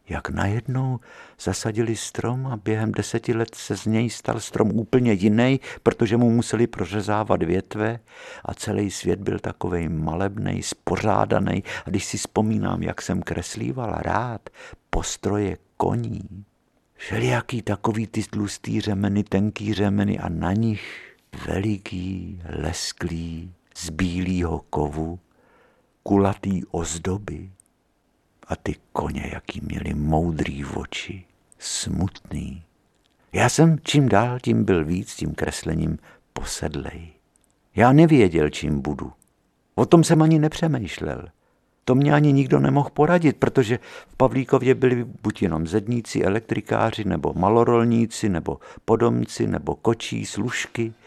jak 0.08 0.30
najednou 0.30 1.00
zasadili 1.40 1.96
strom 1.96 2.46
a 2.46 2.56
během 2.56 2.92
deseti 2.92 3.34
let 3.34 3.54
se 3.54 3.76
z 3.76 3.86
něj 3.86 4.10
stal 4.10 4.40
strom 4.40 4.70
úplně 4.70 5.12
jiný, 5.12 5.60
protože 5.82 6.16
mu 6.16 6.30
museli 6.30 6.66
prořezávat 6.66 7.42
větve 7.42 8.00
a 8.44 8.54
celý 8.54 8.90
svět 8.90 9.20
byl 9.20 9.38
takovej 9.38 9.88
malebný, 9.88 10.62
spořádaný. 10.62 11.62
A 11.86 11.90
když 11.90 12.04
si 12.04 12.18
vzpomínám, 12.18 12.82
jak 12.82 13.02
jsem 13.02 13.22
kreslíval 13.22 13.94
rád 13.98 14.50
postroje 14.90 15.56
koní, 15.76 16.44
všelijaký 16.98 17.62
takový 17.62 18.06
ty 18.06 18.22
tlustý 18.22 18.80
řemeny, 18.80 19.24
tenký 19.24 19.74
řemeny 19.74 20.18
a 20.18 20.28
na 20.28 20.52
nich 20.52 21.16
veliký, 21.46 22.40
lesklý, 22.48 23.52
z 23.76 23.90
bílého 23.90 24.64
kovu, 24.70 25.18
kulatý 26.02 26.64
ozdoby, 26.70 27.50
a 28.46 28.56
ty 28.56 28.74
koně, 28.92 29.30
jaký 29.32 29.60
měli 29.60 29.94
moudrý 29.94 30.64
oči, 30.64 31.24
smutný. 31.58 32.62
Já 33.32 33.48
jsem 33.48 33.78
čím 33.82 34.08
dál 34.08 34.38
tím 34.40 34.64
byl 34.64 34.84
víc 34.84 35.14
tím 35.14 35.34
kreslením 35.34 35.98
posedlej. 36.32 37.08
Já 37.76 37.92
nevěděl, 37.92 38.50
čím 38.50 38.80
budu. 38.80 39.12
O 39.74 39.86
tom 39.86 40.04
jsem 40.04 40.22
ani 40.22 40.38
nepřemýšlel. 40.38 41.28
To 41.88 41.94
mě 41.94 42.14
ani 42.14 42.32
nikdo 42.32 42.60
nemohl 42.60 42.90
poradit, 42.90 43.36
protože 43.36 43.78
v 44.08 44.16
Pavlíkově 44.16 44.74
byli 44.74 45.04
buď 45.22 45.42
jenom 45.42 45.66
zedníci, 45.66 46.22
elektrikáři, 46.22 47.04
nebo 47.04 47.32
malorolníci, 47.36 48.28
nebo 48.28 48.58
podomci, 48.84 49.46
nebo 49.46 49.74
kočí, 49.74 50.26
služky– 50.26 50.92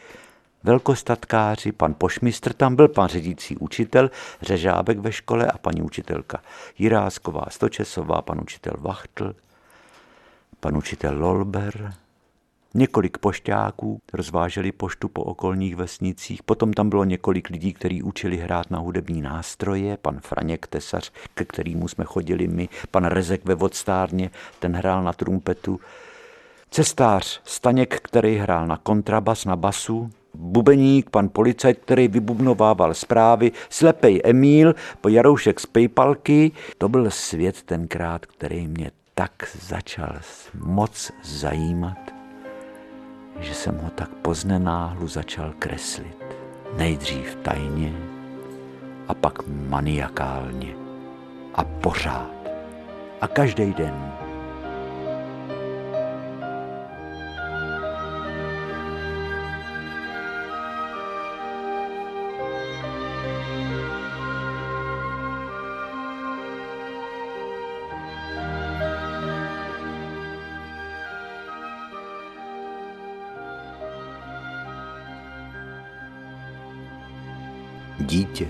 velkostatkáři, 0.64 1.72
pan 1.72 1.94
pošmistr 1.98 2.54
tam 2.54 2.76
byl, 2.76 2.88
pan 2.88 3.08
řídící 3.08 3.58
učitel, 3.58 4.12
řežábek 4.42 5.00
ve 5.00 5.12
škole 5.12 5.48
a 5.48 5.58
paní 5.58 5.82
učitelka 5.82 6.42
Jirásková, 6.78 7.46
Stočesová, 7.50 8.22
pan 8.22 8.42
učitel 8.42 8.74
Vachtl, 8.78 9.36
pan 10.60 10.78
učitel 10.78 11.20
Lolber, 11.20 11.94
Několik 12.74 13.18
pošťáků 13.18 14.00
rozváželi 14.14 14.72
poštu 14.72 15.08
po 15.08 15.24
okolních 15.24 15.76
vesnicích, 15.76 16.44
potom 16.44 16.74
tam 16.74 16.90
bylo 16.90 17.04
několik 17.04 17.50
lidí, 17.50 17.74
kteří 17.74 18.04
učili 18.04 18.38
hrát 18.38 18.72
na 18.72 18.80
hudební 18.80 19.22
nástroje, 19.22 19.98
pan 19.98 20.20
Franěk 20.20 20.68
Tesař, 20.68 21.12
ke 21.34 21.46
kterému 21.46 21.88
jsme 21.88 22.06
chodili 22.06 22.48
my, 22.48 22.70
pan 22.92 23.06
Rezek 23.06 23.46
ve 23.46 23.56
vodstárně, 23.56 24.32
ten 24.60 24.76
hrál 24.76 25.04
na 25.04 25.14
trumpetu, 25.14 25.80
cestář 26.70 27.42
Staněk, 27.44 28.00
který 28.02 28.38
hrál 28.38 28.68
na 28.68 28.78
kontrabas, 28.78 29.46
na 29.46 29.56
basu, 29.56 30.12
bubeník, 30.34 31.10
pan 31.10 31.30
policajt, 31.30 31.80
který 31.80 32.08
vybubnovával 32.08 32.94
zprávy, 32.94 33.52
slepej 33.70 34.22
Emíl, 34.24 34.76
po 35.02 35.10
Jaroušek 35.10 35.60
z 35.60 35.66
Pejpalky. 35.66 36.52
To 36.78 36.90
byl 36.90 37.12
svět 37.12 37.62
tenkrát, 37.62 38.26
který 38.26 38.68
mě 38.68 38.92
tak 39.16 39.32
začal 39.62 40.20
moc 40.54 41.12
zajímat, 41.24 42.21
že 43.40 43.54
jsem 43.54 43.78
ho 43.78 43.90
tak 43.90 44.10
poznenáhlu 44.10 45.08
začal 45.08 45.54
kreslit. 45.60 46.18
Nejdřív 46.78 47.36
tajně 47.36 47.94
a 49.08 49.14
pak 49.14 49.48
maniakálně 49.48 50.74
a 51.56 51.64
pořád 51.64 52.32
a 53.22 53.28
každý 53.28 53.74
den. 53.74 54.21
Dítě, 78.12 78.48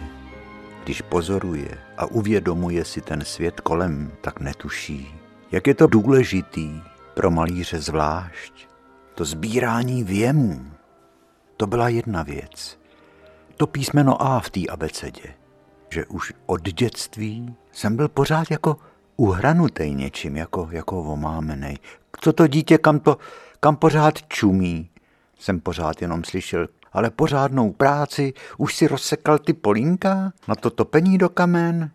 když 0.84 1.02
pozoruje 1.02 1.78
a 1.98 2.06
uvědomuje 2.06 2.86
si 2.86 3.02
ten 3.02 3.22
svět 3.26 3.60
kolem, 3.60 4.12
tak 4.22 4.40
netuší, 4.40 5.16
jak 5.52 5.68
je 5.68 5.76
to 5.76 5.88
důležitý 5.88 6.82
pro 7.14 7.32
malíře 7.32 7.80
zvlášť. 7.80 8.68
To 9.16 9.26
sbírání 9.26 10.04
věmů, 10.04 10.66
to 11.58 11.68
byla 11.68 11.90
jedna 11.90 12.24
věc. 12.24 12.80
To 13.58 13.68
písmeno 13.68 14.22
A 14.22 14.40
v 14.40 14.50
té 14.50 14.60
abecedě, 14.70 15.34
že 15.90 16.06
už 16.06 16.34
od 16.46 16.62
dětství 16.62 17.56
jsem 17.72 17.96
byl 17.96 18.10
pořád 18.10 18.52
jako 18.52 18.78
uhranutý 19.18 19.94
něčím, 19.94 20.36
jako, 20.36 20.68
jako 20.72 21.04
omámený. 21.04 21.76
Co 22.22 22.34
to 22.34 22.48
dítě, 22.48 22.78
kam 22.78 23.00
to, 23.00 23.18
kam 23.60 23.76
pořád 23.76 24.28
čumí, 24.28 24.90
jsem 25.40 25.60
pořád 25.60 26.02
jenom 26.02 26.24
slyšel 26.24 26.68
ale 26.92 27.10
pořádnou 27.10 27.72
práci 27.72 28.34
už 28.58 28.76
si 28.76 28.88
rozsekal 28.88 29.40
ty 29.40 29.54
polínka 29.54 30.34
na 30.48 30.56
to 30.56 30.70
topení 30.70 31.18
do 31.18 31.30
kamen? 31.30 31.92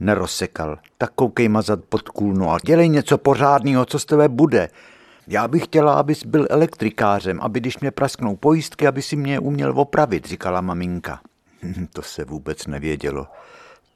Nerozsekal, 0.00 0.78
tak 0.98 1.10
koukej 1.14 1.48
mazat 1.48 1.84
pod 1.84 2.08
kůlnu 2.08 2.50
a 2.50 2.58
dělej 2.64 2.88
něco 2.88 3.18
pořádného, 3.18 3.84
co 3.84 3.98
z 3.98 4.04
tebe 4.04 4.28
bude. 4.28 4.68
Já 5.26 5.48
bych 5.48 5.64
chtěla, 5.64 5.94
abys 5.94 6.24
byl 6.24 6.46
elektrikářem, 6.50 7.38
aby 7.42 7.60
když 7.60 7.78
mě 7.78 7.90
prasknou 7.90 8.36
pojistky, 8.36 8.86
aby 8.86 9.02
si 9.02 9.16
mě 9.16 9.40
uměl 9.40 9.80
opravit, 9.80 10.26
říkala 10.26 10.60
maminka. 10.60 11.20
to 11.92 12.02
se 12.02 12.24
vůbec 12.24 12.66
nevědělo, 12.66 13.26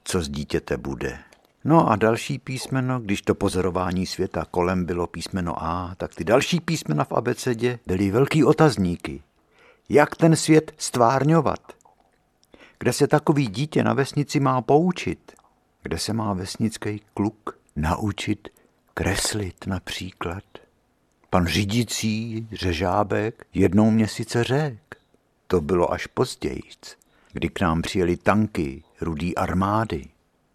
co 0.03 0.21
z 0.21 0.29
dítěte 0.29 0.77
bude. 0.77 1.17
No 1.63 1.89
a 1.89 1.95
další 1.95 2.39
písmeno, 2.39 2.99
když 2.99 3.21
to 3.21 3.35
pozorování 3.35 4.05
světa 4.05 4.45
kolem 4.51 4.85
bylo 4.85 5.07
písmeno 5.07 5.63
A, 5.63 5.95
tak 5.97 6.15
ty 6.15 6.23
další 6.23 6.59
písmena 6.59 7.03
v 7.03 7.11
abecedě 7.11 7.79
byly 7.87 8.11
velký 8.11 8.43
otazníky 8.43 9.21
jak 9.89 10.15
ten 10.15 10.35
svět 10.35 10.73
stvárňovat. 10.77 11.73
Kde 12.79 12.93
se 12.93 13.07
takový 13.07 13.47
dítě 13.47 13.83
na 13.83 13.93
vesnici 13.93 14.39
má 14.39 14.61
poučit? 14.61 15.31
Kde 15.83 15.97
se 15.97 16.13
má 16.13 16.33
vesnický 16.33 17.01
kluk 17.13 17.59
naučit 17.75 18.47
kreslit 18.93 19.67
například? 19.67 20.43
Pan 21.29 21.47
řídící 21.47 22.47
řežábek 22.51 23.45
jednou 23.53 23.91
měsíce 23.91 24.43
řek. 24.43 24.95
To 25.47 25.61
bylo 25.61 25.91
až 25.91 26.07
později, 26.07 26.61
kdy 27.31 27.49
k 27.49 27.61
nám 27.61 27.81
přijeli 27.81 28.17
tanky 28.17 28.83
rudý 29.01 29.35
armády. 29.35 30.05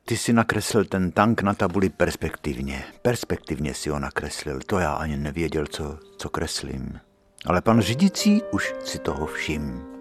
Ty 0.05 0.17
si 0.17 0.33
nakreslil 0.33 0.85
ten 0.85 1.11
tank 1.11 1.43
na 1.43 1.55
tabuli 1.55 1.89
perspektivně. 1.89 2.85
Perspektivně 3.03 3.75
si 3.75 3.91
ho 3.91 3.99
nakreslil, 3.99 4.61
to 4.67 4.79
já 4.79 4.93
ani 4.93 5.17
nevěděl, 5.17 5.67
co, 5.67 5.99
co 6.19 6.29
kreslím. 6.29 7.01
Ale 7.45 7.63
pan 7.63 7.81
řídící 7.81 8.43
už 8.53 8.75
si 8.85 8.99
toho 8.99 9.27
všiml. 9.27 9.94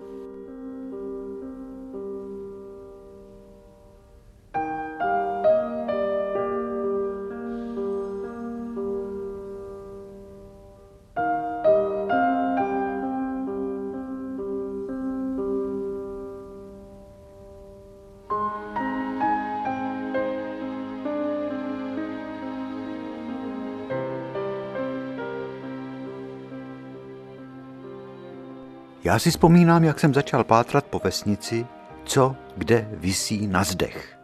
Já 29.04 29.20
si 29.20 29.32
vzpomínám, 29.32 29.84
jak 29.84 30.00
jsem 30.00 30.14
začal 30.14 30.44
pátrat 30.44 30.86
po 30.86 31.00
vesnici, 31.04 31.66
co 32.06 32.36
kde 32.58 32.90
visí 32.94 33.48
na 33.48 33.64
zdech. 33.64 34.20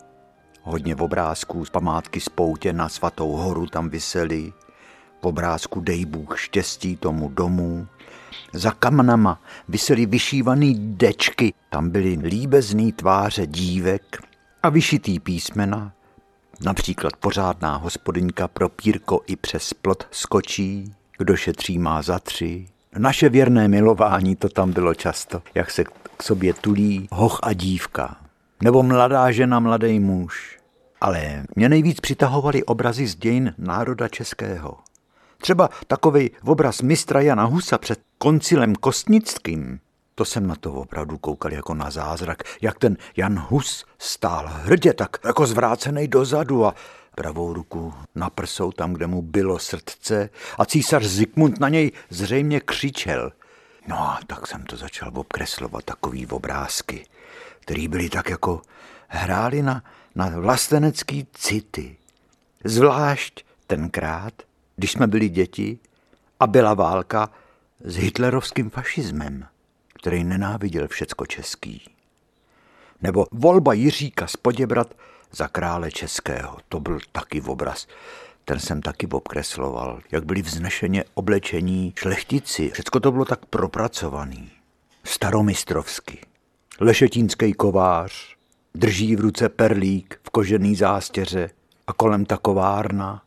Hodně 0.64 0.96
v 0.96 1.02
obrázků 1.02 1.66
z 1.66 1.70
památky 1.70 2.20
z 2.20 2.30
poutě 2.30 2.74
na 2.74 2.90
svatou 2.90 3.32
horu 3.32 3.66
tam 3.66 3.90
viseli, 3.90 4.54
v 5.22 5.26
obrázku 5.26 5.80
dej 5.80 6.06
Bůh 6.06 6.40
štěstí 6.40 6.98
tomu 6.98 7.30
domu. 7.30 7.88
Za 8.54 8.72
kamnama 8.72 9.42
visely 9.68 10.06
vyšívaný 10.06 10.76
dečky, 10.80 11.54
tam 11.70 11.90
byly 11.90 12.18
líbezný 12.24 12.92
tváře 12.92 13.48
dívek 13.48 14.22
a 14.64 14.70
vyšitý 14.70 15.20
písmena, 15.20 15.92
například 16.62 17.16
pořádná 17.16 17.76
hospodinka 17.76 18.48
pro 18.48 18.70
pírko 18.70 19.22
i 19.28 19.36
přes 19.36 19.74
plot 19.74 20.08
skočí, 20.12 20.94
kdo 21.18 21.36
šetří 21.36 21.80
má 21.80 22.02
za 22.02 22.20
tři, 22.20 22.68
naše 22.98 23.30
věrné 23.30 23.68
milování, 23.68 24.36
to 24.36 24.50
tam 24.50 24.72
bylo 24.72 24.94
často, 24.94 25.42
jak 25.56 25.72
se 25.72 25.84
k 26.18 26.24
sobě 26.24 26.54
tulí 26.54 27.08
hoch 27.12 27.40
a 27.44 27.54
dívka. 27.54 28.16
Nebo 28.64 28.84
mladá 28.84 29.32
žena, 29.32 29.60
mladý 29.60 30.00
muž. 30.00 30.60
Ale 31.02 31.44
mě 31.56 31.70
nejvíc 31.70 32.00
přitahovaly 32.00 32.64
obrazy 32.64 33.08
z 33.08 33.16
dějin 33.16 33.54
národa 33.58 34.08
českého. 34.08 34.78
Třeba 35.42 35.70
takový 35.88 36.32
obraz 36.46 36.82
mistra 36.82 37.22
Jana 37.22 37.44
Husa 37.44 37.78
před 37.78 38.00
koncilem 38.18 38.76
kostnickým. 38.76 39.80
To 40.16 40.26
jsem 40.26 40.48
na 40.48 40.56
to 40.56 40.74
opravdu 40.74 41.18
koukal 41.18 41.54
jako 41.54 41.74
na 41.74 41.90
zázrak, 41.90 42.44
jak 42.62 42.80
ten 42.80 42.98
Jan 43.18 43.46
Hus 43.50 43.86
stál 43.98 44.50
hrdě, 44.54 44.94
tak 44.94 45.18
jako 45.26 45.48
zvrácený 45.48 46.08
dozadu 46.08 46.66
a 46.66 46.76
pravou 47.20 47.54
ruku 47.54 47.94
na 48.16 48.30
prsou 48.30 48.72
tam, 48.72 48.94
kde 48.94 49.08
mu 49.08 49.22
bylo 49.22 49.60
srdce 49.60 50.30
a 50.58 50.66
císař 50.66 51.04
Zikmund 51.04 51.60
na 51.60 51.70
něj 51.70 51.92
zřejmě 52.10 52.60
křičel. 52.60 53.32
No 53.88 54.00
a 54.00 54.20
tak 54.28 54.48
jsem 54.48 54.64
to 54.64 54.78
začal 54.78 55.12
obkreslovat, 55.14 55.84
takový 55.84 56.28
obrázky, 56.28 57.06
který 57.60 57.88
byly 57.88 58.10
tak 58.10 58.30
jako 58.30 58.62
hráli 59.08 59.62
na, 59.62 59.84
na 60.16 60.30
vlastenecký 60.30 61.28
city. 61.34 61.98
Zvlášť 62.64 63.46
tenkrát, 63.68 64.34
když 64.76 64.92
jsme 64.92 65.08
byli 65.08 65.30
děti 65.30 65.80
a 66.40 66.48
byla 66.48 66.74
válka 66.74 67.30
s 67.84 67.96
hitlerovským 67.96 68.70
fašismem, 68.70 69.46
který 69.94 70.24
nenáviděl 70.24 70.88
všecko 70.88 71.26
český. 71.26 71.90
Nebo 73.02 73.26
volba 73.32 73.74
Jiříka 73.74 74.28
z 74.28 74.36
Poděbrat 74.36 74.94
za 75.32 75.48
krále 75.48 75.92
českého, 75.92 76.58
to 76.70 76.80
byl 76.80 77.00
taky 77.12 77.42
obraz. 77.42 77.88
Ten 78.46 78.60
jsem 78.60 78.82
taky 78.82 79.08
obkresloval, 79.08 80.00
jak 80.12 80.26
byli 80.26 80.42
vznešeně 80.42 81.04
oblečení 81.14 81.94
šlechtici. 81.96 82.70
Všecko 82.70 83.00
to 83.00 83.12
bylo 83.12 83.26
tak 83.26 83.46
propracovaný. 83.46 84.52
Staromistrovsky. 85.04 86.20
Lešetínský 86.80 87.54
kovář, 87.54 88.36
drží 88.76 89.16
v 89.16 89.20
ruce 89.20 89.50
perlík 89.50 90.20
v 90.24 90.30
kožený 90.30 90.76
zástěře 90.76 91.50
a 91.88 91.94
kolem 91.94 92.26
ta 92.26 92.38
kovárna. 92.38 93.22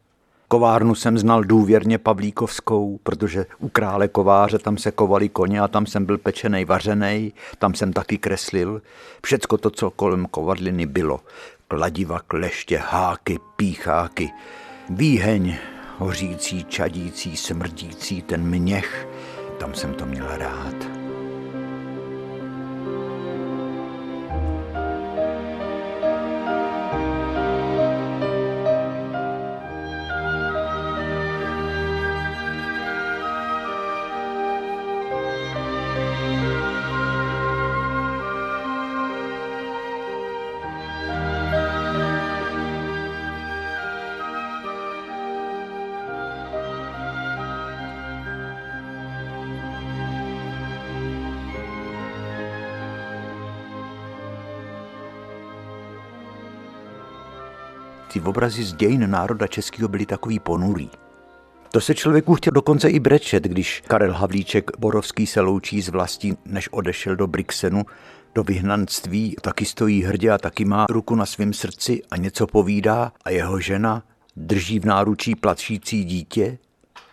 Kovárnu 0.49 0.95
jsem 0.95 1.19
znal 1.19 1.45
důvěrně 1.45 1.99
Pavlíkovskou, 1.99 2.99
protože 3.03 3.47
u 3.59 3.69
krále 3.69 4.09
kováře 4.09 4.59
tam 4.59 4.79
se 4.79 4.91
kovali 4.91 5.29
koně 5.29 5.61
a 5.61 5.69
tam 5.69 5.87
jsem 5.87 6.05
byl 6.05 6.19
pečený, 6.19 6.65
vařený, 6.65 7.33
tam 7.59 7.75
jsem 7.75 7.93
taky 7.93 8.19
kreslil. 8.19 8.83
Všecko 9.25 9.59
to, 9.59 9.71
co 9.71 9.91
kolem 9.91 10.27
kovadliny 10.27 10.87
bylo. 10.87 11.21
Kladiva, 11.73 12.21
kleště, 12.21 12.79
háky, 12.79 13.39
pícháky, 13.57 14.31
výheň, 14.91 15.57
hořící, 15.99 16.65
čadící, 16.65 17.37
smrdící, 17.37 18.23
ten 18.23 18.43
měch, 18.43 19.09
tam 19.59 19.75
jsem 19.75 19.95
to 19.95 20.07
měl 20.07 20.27
rád. 20.37 21.02
Obrazy 58.27 58.65
z 58.65 58.73
dějin 58.73 59.11
národa 59.11 59.47
českého 59.47 59.89
byly 59.89 60.07
takový 60.07 60.39
ponurý. 60.39 60.91
To 61.73 61.81
se 61.81 61.95
člověku 61.95 62.35
chtěl 62.35 62.53
dokonce 62.53 62.91
i 62.91 63.01
brečet, 63.01 63.43
když 63.45 63.83
Karel 63.87 64.13
Havlíček 64.13 64.71
Borovský 64.79 65.27
se 65.27 65.41
loučí 65.41 65.83
z 65.83 65.89
vlastí, 65.89 66.37
než 66.45 66.69
odešel 66.69 67.17
do 67.17 67.27
Brixenu, 67.27 67.83
do 68.35 68.43
vyhnanství, 68.43 69.37
taky 69.41 69.65
stojí 69.65 70.03
hrdě 70.03 70.31
a 70.31 70.39
taky 70.39 70.65
má 70.65 70.87
ruku 70.91 71.15
na 71.15 71.27
svém 71.27 71.53
srdci 71.53 72.03
a 72.11 72.17
něco 72.17 72.47
povídá 72.47 73.13
a 73.25 73.31
jeho 73.31 73.61
žena 73.61 74.03
drží 74.37 74.81
v 74.81 74.85
náručí 74.85 75.35
plačící 75.35 76.05
dítě. 76.05 76.59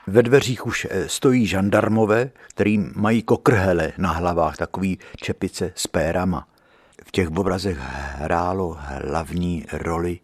Ve 0.07 0.23
dveřích 0.23 0.67
už 0.67 0.87
eh, 0.89 1.09
stojí 1.09 1.47
žandarmové, 1.47 2.31
který 2.47 2.77
mají 2.95 3.21
kokrhele 3.21 3.91
na 3.97 4.11
hlavách, 4.11 4.57
takový 4.57 4.99
čepice 5.15 5.71
s 5.75 5.87
pérama. 5.87 6.47
V 7.03 7.11
těch 7.11 7.31
obrazech 7.31 7.77
hrálo 8.17 8.77
hlavní 8.79 9.65
roli 9.71 10.19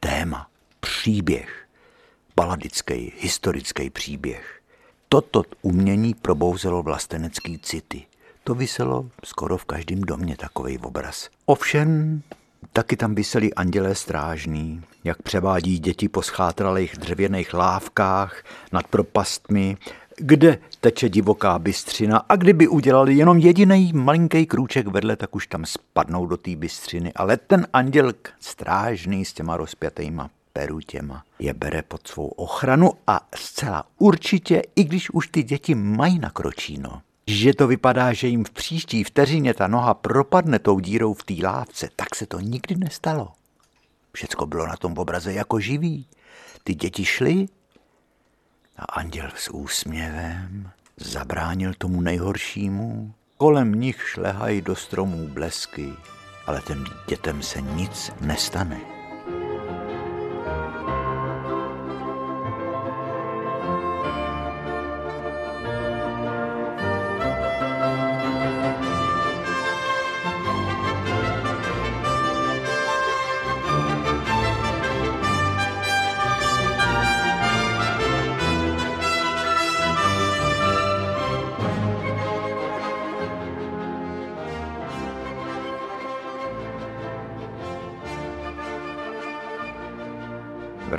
téma, 0.00 0.46
příběh, 0.80 1.68
baladický, 2.36 3.12
historický 3.18 3.90
příběh. 3.90 4.60
Toto 5.08 5.42
umění 5.62 6.14
probouzelo 6.14 6.82
vlastenecký 6.82 7.58
city. 7.58 8.06
To 8.44 8.54
vyselo 8.54 9.10
skoro 9.24 9.56
v 9.56 9.64
každém 9.64 10.00
domě 10.00 10.36
takový 10.36 10.78
obraz. 10.78 11.28
Ovšem, 11.46 12.22
taky 12.72 12.96
tam 12.96 13.14
vyseli 13.14 13.54
andělé 13.54 13.94
strážný, 13.94 14.82
jak 15.04 15.22
převádí 15.22 15.78
děti 15.78 16.08
po 16.08 16.22
schátralých 16.22 16.96
dřevěných 16.96 17.54
lávkách 17.54 18.42
nad 18.72 18.86
propastmi, 18.86 19.76
kde 20.20 20.58
teče 20.80 21.08
divoká 21.08 21.58
bystřina 21.58 22.18
a 22.28 22.36
kdyby 22.36 22.68
udělali 22.68 23.14
jenom 23.14 23.38
jediný 23.38 23.92
malinký 23.92 24.46
krůček 24.46 24.86
vedle, 24.86 25.16
tak 25.16 25.36
už 25.36 25.46
tam 25.46 25.64
spadnou 25.64 26.26
do 26.26 26.36
té 26.36 26.56
bystřiny. 26.56 27.12
Ale 27.12 27.36
ten 27.36 27.66
anděl 27.72 28.12
strážný 28.40 29.24
s 29.24 29.32
těma 29.32 29.56
rozpětejma 29.56 30.30
perutěma 30.52 31.24
je 31.38 31.54
bere 31.54 31.82
pod 31.82 32.06
svou 32.08 32.26
ochranu 32.26 32.92
a 33.06 33.20
zcela 33.36 33.84
určitě, 33.98 34.62
i 34.76 34.84
když 34.84 35.10
už 35.10 35.28
ty 35.28 35.42
děti 35.42 35.74
mají 35.74 36.18
na 36.18 36.30
kročíno, 36.30 37.02
že 37.26 37.54
to 37.54 37.66
vypadá, 37.66 38.12
že 38.12 38.28
jim 38.28 38.44
v 38.44 38.50
příští 38.50 39.04
vteřině 39.04 39.54
ta 39.54 39.66
noha 39.66 39.94
propadne 39.94 40.58
tou 40.58 40.80
dírou 40.80 41.14
v 41.14 41.24
té 41.24 41.34
lávce, 41.42 41.88
tak 41.96 42.14
se 42.14 42.26
to 42.26 42.40
nikdy 42.40 42.76
nestalo. 42.76 43.28
Všecko 44.12 44.46
bylo 44.46 44.66
na 44.66 44.76
tom 44.76 44.92
obraze 44.98 45.32
jako 45.32 45.60
živý. 45.60 46.06
Ty 46.64 46.74
děti 46.74 47.04
šly 47.04 47.46
a 48.80 48.84
anděl 48.84 49.30
s 49.36 49.48
úsměvem 49.48 50.70
zabránil 50.96 51.74
tomu 51.78 52.00
nejhoršímu. 52.00 53.14
Kolem 53.36 53.72
nich 53.72 54.08
šlehají 54.08 54.62
do 54.62 54.76
stromů 54.76 55.28
blesky, 55.28 55.92
ale 56.46 56.62
těm 56.66 56.84
dětem 57.08 57.42
se 57.42 57.60
nic 57.60 58.12
nestane. 58.20 58.99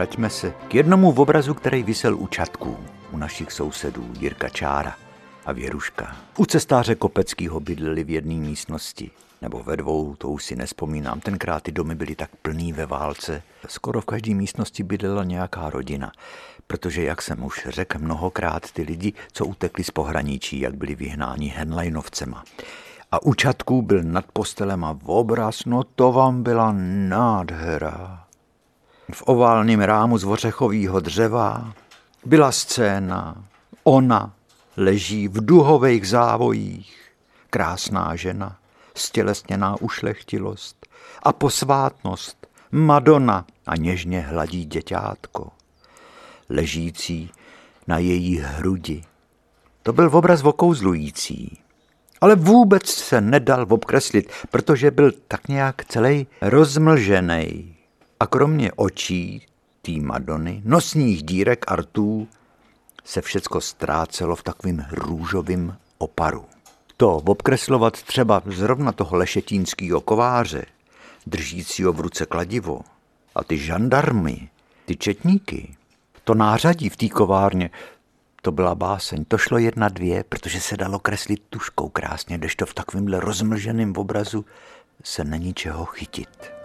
Vraťme 0.01 0.29
se 0.29 0.53
k 0.67 0.75
jednomu 0.75 1.13
obrazu, 1.13 1.53
který 1.53 1.83
vysel 1.83 2.17
u 2.17 2.27
čatků, 2.27 2.77
u 3.11 3.17
našich 3.17 3.51
sousedů 3.51 4.13
Jirka 4.19 4.49
Čára 4.49 4.95
a 5.45 5.51
Věruška. 5.51 6.15
U 6.37 6.45
cestáře 6.45 6.95
Kopeckýho 6.95 7.59
bydleli 7.59 8.03
v 8.03 8.09
jedné 8.09 8.33
místnosti, 8.33 9.11
nebo 9.41 9.63
ve 9.63 9.77
dvou, 9.77 10.15
to 10.15 10.29
už 10.29 10.45
si 10.45 10.55
nespomínám. 10.55 11.19
Tenkrát 11.19 11.63
ty 11.63 11.71
domy 11.71 11.95
byly 11.95 12.15
tak 12.15 12.29
plný 12.41 12.73
ve 12.73 12.85
válce. 12.85 13.43
Skoro 13.67 14.01
v 14.01 14.05
každé 14.05 14.33
místnosti 14.33 14.83
bydlela 14.83 15.23
nějaká 15.23 15.69
rodina, 15.69 16.11
protože, 16.67 17.03
jak 17.03 17.21
jsem 17.21 17.43
už 17.43 17.67
řekl 17.69 17.99
mnohokrát, 17.99 18.71
ty 18.71 18.81
lidi, 18.81 19.13
co 19.31 19.45
utekli 19.45 19.83
z 19.83 19.91
pohraničí, 19.91 20.59
jak 20.59 20.75
byli 20.75 20.95
vyhnáni 20.95 21.47
Henleinovcema. 21.47 22.43
A 23.11 23.23
u 23.23 23.33
čatků 23.33 23.81
byl 23.81 24.03
nad 24.03 24.25
postelem 24.33 24.83
a 24.83 24.97
obraz, 25.05 25.65
no 25.65 25.83
to 25.83 26.11
vám 26.11 26.43
byla 26.43 26.73
nádhera 27.09 28.30
v 29.11 29.23
oválném 29.25 29.81
rámu 29.81 30.17
z 30.17 30.25
ořechového 30.25 30.99
dřeva 30.99 31.73
byla 32.25 32.51
scéna. 32.51 33.43
Ona 33.83 34.33
leží 34.77 35.27
v 35.27 35.45
duhových 35.45 36.07
závojích. 36.07 36.97
Krásná 37.49 38.15
žena, 38.15 38.57
stělesněná 38.95 39.81
ušlechtilost 39.81 40.87
a 41.23 41.33
posvátnost, 41.33 42.47
Madonna 42.71 43.45
a 43.67 43.75
něžně 43.75 44.21
hladí 44.21 44.65
děťátko, 44.65 45.49
ležící 46.49 47.31
na 47.87 47.97
její 47.97 48.37
hrudi. 48.37 49.03
To 49.83 49.93
byl 49.93 50.09
obraz 50.13 50.41
vokouzlující, 50.41 51.57
ale 52.21 52.35
vůbec 52.35 52.85
se 52.89 53.21
nedal 53.21 53.65
obkreslit, 53.69 54.31
protože 54.51 54.91
byl 54.91 55.11
tak 55.27 55.47
nějak 55.47 55.85
celý 55.85 56.27
rozmlžený 56.41 57.70
A 58.21 58.27
kromě 58.27 58.71
očí, 58.71 59.45
tý 59.81 59.99
Madony, 59.99 60.61
nosních 60.65 61.23
dírek 61.23 61.65
a 61.67 61.75
rtů, 61.75 62.27
se 63.03 63.21
všecko 63.21 63.61
ztrácelo 63.61 64.35
v 64.35 64.43
takovým 64.43 64.85
růžovým 64.91 65.77
oparu. 65.97 66.45
To 66.97 67.15
obkreslovat 67.15 68.01
třeba 68.01 68.41
zrovna 68.45 68.91
toho 68.91 69.17
lešetínského 69.17 70.01
kováře, 70.01 70.65
držícího 71.27 71.93
v 71.93 71.99
ruce 71.99 72.25
kladivo, 72.25 72.81
a 73.35 73.43
ty 73.43 73.57
žandarmy, 73.57 74.49
ty 74.85 74.95
četníky, 74.95 75.75
to 76.23 76.33
nářadí 76.33 76.89
v 76.89 76.97
té 76.97 77.09
kovárně, 77.09 77.69
to 78.41 78.51
byla 78.51 78.75
báseň. 78.75 79.25
To 79.25 79.37
šlo 79.37 79.57
jedna 79.57 79.89
dvě, 79.89 80.23
protože 80.23 80.61
se 80.61 80.77
dalo 80.77 80.99
kreslit 80.99 81.43
tuškou 81.49 81.89
krásně, 81.89 82.39
to 82.57 82.65
v 82.65 82.73
takovémhle 82.73 83.19
rozmlženém 83.19 83.93
obrazu 83.97 84.45
se 85.03 85.23
není 85.23 85.53
čeho 85.53 85.85
chytit. 85.85 86.60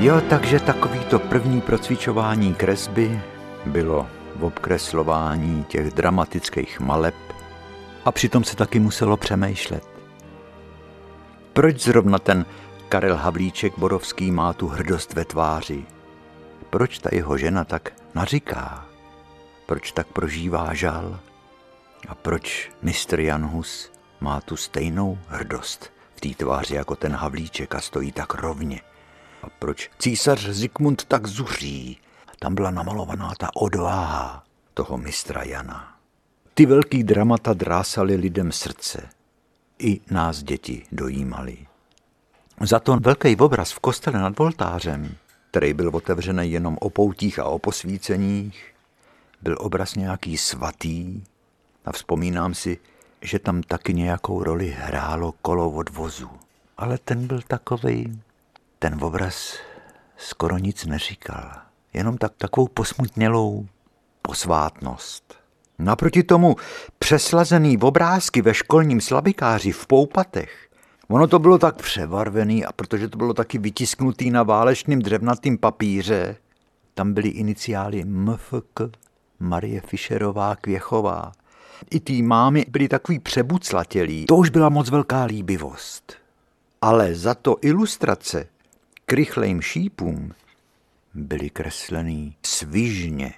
Jo, 0.00 0.20
takže 0.30 0.60
takovýto 0.60 1.18
první 1.18 1.60
procvičování 1.60 2.54
kresby 2.54 3.20
bylo 3.66 4.06
v 4.36 4.44
obkreslování 4.44 5.64
těch 5.64 5.90
dramatických 5.90 6.80
maleb 6.80 7.14
a 8.04 8.12
přitom 8.12 8.44
se 8.44 8.56
taky 8.56 8.80
muselo 8.80 9.16
přemýšlet. 9.16 9.84
Proč 11.52 11.80
zrovna 11.80 12.18
ten 12.18 12.46
Karel 12.88 13.16
Havlíček 13.16 13.78
Borovský 13.78 14.30
má 14.30 14.52
tu 14.52 14.68
hrdost 14.68 15.14
ve 15.14 15.24
tváři? 15.24 15.84
Proč 16.70 16.98
ta 16.98 17.08
jeho 17.12 17.38
žena 17.38 17.64
tak 17.64 17.92
naříká? 18.14 18.86
Proč 19.66 19.92
tak 19.92 20.06
prožívá 20.06 20.74
žal? 20.74 21.20
A 22.08 22.14
proč 22.14 22.70
mistr 22.82 23.20
Jan 23.20 23.46
Hus 23.46 23.92
má 24.20 24.40
tu 24.40 24.56
stejnou 24.56 25.18
hrdost 25.28 25.92
v 26.14 26.20
té 26.20 26.28
tváři 26.28 26.74
jako 26.74 26.96
ten 26.96 27.12
Havlíček 27.12 27.74
a 27.74 27.80
stojí 27.80 28.12
tak 28.12 28.34
rovně? 28.34 28.80
A 29.48 29.50
proč 29.58 29.90
císař 29.98 30.48
Zikmund 30.48 31.04
tak 31.04 31.26
zuří? 31.26 31.98
Tam 32.38 32.54
byla 32.54 32.70
namalovaná 32.70 33.32
ta 33.38 33.56
odvaha 33.56 34.44
toho 34.74 34.98
mistra 34.98 35.42
Jana. 35.42 35.96
Ty 36.54 36.66
velký 36.66 37.02
dramata 37.02 37.52
drásali 37.52 38.16
lidem 38.16 38.52
srdce. 38.52 39.08
I 39.78 40.00
nás 40.10 40.42
děti 40.42 40.86
dojímali. 40.92 41.56
Za 42.60 42.78
to 42.78 42.96
velký 42.96 43.36
obraz 43.36 43.72
v 43.72 43.78
kostele 43.78 44.18
nad 44.18 44.38
voltářem, 44.38 45.14
který 45.50 45.72
byl 45.74 45.90
otevřený 45.92 46.52
jenom 46.52 46.76
o 46.80 46.90
poutích 46.90 47.38
a 47.38 47.44
o 47.44 47.58
posvíceních, 47.58 48.74
byl 49.42 49.56
obraz 49.60 49.94
nějaký 49.94 50.38
svatý 50.38 51.22
a 51.84 51.92
vzpomínám 51.92 52.54
si, 52.54 52.78
že 53.22 53.38
tam 53.38 53.62
taky 53.62 53.94
nějakou 53.94 54.42
roli 54.42 54.76
hrálo 54.78 55.34
kolo 55.42 55.70
odvozu. 55.70 56.30
Ale 56.76 56.98
ten 56.98 57.26
byl 57.26 57.40
takový 57.48 58.22
ten 58.78 59.04
obraz 59.04 59.54
skoro 60.16 60.58
nic 60.58 60.86
neříkal, 60.86 61.50
jenom 61.92 62.18
tak, 62.18 62.32
takovou 62.38 62.68
posmutnělou 62.68 63.66
posvátnost. 64.22 65.34
Naproti 65.78 66.22
tomu 66.22 66.56
přeslazený 66.98 67.78
obrázky 67.78 68.42
ve 68.42 68.54
školním 68.54 69.00
slabikáři 69.00 69.72
v 69.72 69.86
poupatech, 69.86 70.68
ono 71.08 71.26
to 71.26 71.38
bylo 71.38 71.58
tak 71.58 71.76
přebarvený 71.82 72.64
a 72.64 72.72
protože 72.72 73.08
to 73.08 73.18
bylo 73.18 73.34
taky 73.34 73.58
vytisknutý 73.58 74.30
na 74.30 74.42
válečným 74.42 75.02
dřevnatým 75.02 75.58
papíře, 75.58 76.36
tam 76.94 77.14
byly 77.14 77.28
iniciály 77.28 78.04
MFK, 78.04 78.80
Marie 79.40 79.80
Fischerová 79.80 80.56
Kvěchová. 80.56 81.32
I 81.90 82.00
ty 82.00 82.22
mámy 82.22 82.66
byly 82.68 82.88
takový 82.88 83.18
přebuclatělí. 83.18 84.26
To 84.26 84.36
už 84.36 84.50
byla 84.50 84.68
moc 84.68 84.90
velká 84.90 85.24
líbivost. 85.24 86.12
Ale 86.82 87.14
za 87.14 87.34
to 87.34 87.56
ilustrace 87.60 88.46
k 89.08 89.12
rychlejm 89.12 89.60
šípům 89.60 90.32
byly 91.14 91.50
kreslený 91.50 92.36
svižně. 92.46 93.34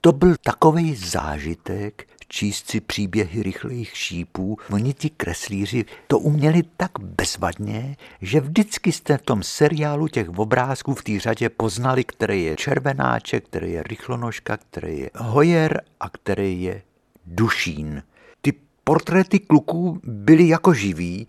To 0.00 0.12
byl 0.12 0.34
takový 0.42 0.94
zážitek 0.94 2.08
číst 2.28 2.70
si 2.70 2.80
příběhy 2.80 3.42
rychlejch 3.42 3.96
šípů. 3.96 4.58
Oni 4.70 4.94
ti 4.94 5.10
kreslíři 5.10 5.84
to 6.06 6.18
uměli 6.18 6.62
tak 6.76 6.90
bezvadně, 6.98 7.96
že 8.20 8.40
vždycky 8.40 8.92
jste 8.92 9.18
v 9.18 9.22
tom 9.22 9.42
seriálu 9.42 10.08
těch 10.08 10.28
obrázků 10.28 10.94
v 10.94 11.04
té 11.04 11.20
řadě 11.20 11.48
poznali, 11.48 12.04
který 12.04 12.44
je 12.44 12.56
červenáček, 12.56 13.44
který 13.44 13.72
je 13.72 13.82
rychlonožka, 13.82 14.56
který 14.56 14.98
je 14.98 15.10
hojer 15.14 15.82
a 16.00 16.08
který 16.08 16.62
je 16.62 16.82
dušín. 17.26 18.02
Ty 18.42 18.52
portréty 18.84 19.38
kluků 19.38 20.00
byly 20.04 20.48
jako 20.48 20.74
živí 20.74 21.28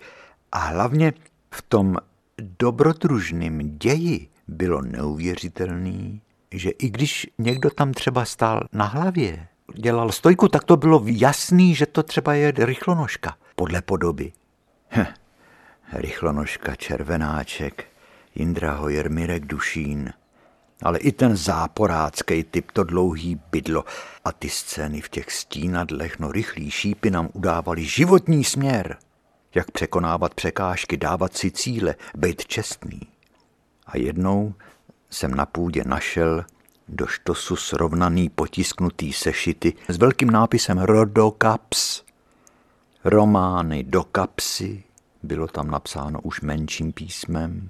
a 0.52 0.58
hlavně 0.58 1.14
v 1.52 1.62
tom 1.62 1.98
dobrodružným 2.42 3.78
ději 3.78 4.28
bylo 4.48 4.82
neuvěřitelný, 4.82 6.22
že 6.52 6.70
i 6.70 6.90
když 6.90 7.28
někdo 7.38 7.70
tam 7.70 7.94
třeba 7.94 8.26
stál 8.26 8.68
na 8.74 8.86
hlavě, 8.86 9.48
dělal 9.76 10.12
stojku, 10.12 10.48
tak 10.48 10.64
to 10.64 10.78
bylo 10.78 11.04
jasný, 11.06 11.76
že 11.76 11.86
to 11.86 12.04
třeba 12.04 12.34
je 12.34 12.54
rychlonožka. 12.58 13.36
Podle 13.56 13.82
podoby. 13.82 14.32
Hm, 14.90 15.06
rychlonožka, 15.94 16.76
červenáček, 16.76 17.86
Jindra 18.36 18.74
Hojer, 18.74 19.12
Mirek 19.12 19.46
Dušín, 19.46 20.14
ale 20.84 21.00
i 21.00 21.12
ten 21.12 21.36
záporácký 21.36 22.44
typ, 22.44 22.72
to 22.72 22.84
dlouhý 22.84 23.40
bydlo. 23.52 23.86
A 24.26 24.32
ty 24.32 24.50
scény 24.50 25.02
v 25.02 25.10
těch 25.10 25.32
stínadlech, 25.32 26.20
no 26.20 26.32
rychlý 26.32 26.72
šípy 26.72 27.12
nám 27.12 27.30
udávali 27.34 27.86
životní 27.86 28.44
směr 28.44 28.98
jak 29.56 29.72
překonávat 29.72 30.34
překážky, 30.34 30.98
dávat 30.98 31.38
si 31.38 31.52
cíle, 31.52 31.96
být 32.16 32.48
čestný. 32.48 33.02
A 33.86 33.98
jednou 33.98 34.54
jsem 35.10 35.36
na 35.36 35.46
půdě 35.46 35.84
našel 35.86 36.46
do 36.88 37.08
štosu 37.08 37.56
srovnaný 37.56 38.30
potisknutý 38.30 39.14
sešity 39.14 39.74
s 39.88 39.98
velkým 39.98 40.32
nápisem 40.32 40.78
Rodokaps. 40.78 42.04
Romány 43.04 43.84
do 43.84 44.04
kapsy, 44.04 44.84
bylo 45.24 45.48
tam 45.48 45.72
napsáno 45.72 46.22
už 46.22 46.42
menším 46.42 46.94
písmem. 46.94 47.70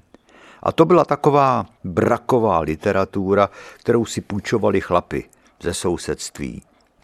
A 0.63 0.71
to 0.71 0.85
byla 0.85 1.05
taková 1.05 1.65
braková 1.83 2.59
literatura, 2.59 3.49
kterou 3.79 4.05
si 4.05 4.21
půjčovali 4.21 4.81
chlapy 4.81 5.29
ze 5.61 5.73
sousedství. 5.73 6.63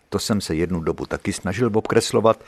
To 0.10 0.20
jsem 0.20 0.42
se 0.42 0.56
jednu 0.56 0.80
dobu 0.80 1.06
taky 1.06 1.34
snažil 1.34 1.72
obkreslovat, 1.74 2.44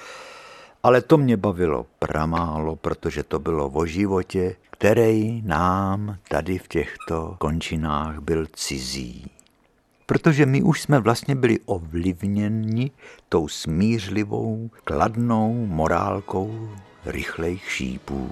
ale 0.83 1.01
to 1.01 1.17
mě 1.17 1.37
bavilo 1.37 1.85
pramálo, 1.99 2.75
protože 2.75 3.23
to 3.23 3.39
bylo 3.39 3.69
o 3.69 3.85
životě, 3.85 4.55
který 4.69 5.41
nám 5.45 6.17
tady 6.29 6.57
v 6.57 6.67
těchto 6.67 7.35
končinách 7.39 8.19
byl 8.19 8.47
cizí. 8.53 9.31
Protože 10.05 10.45
my 10.45 10.61
už 10.61 10.81
jsme 10.81 10.99
vlastně 10.99 11.35
byli 11.35 11.59
ovlivněni 11.65 12.91
tou 13.29 13.47
smířlivou, 13.47 14.69
kladnou 14.83 15.65
morálkou 15.65 16.69
rychlejch 17.05 17.71
šípů. 17.71 18.29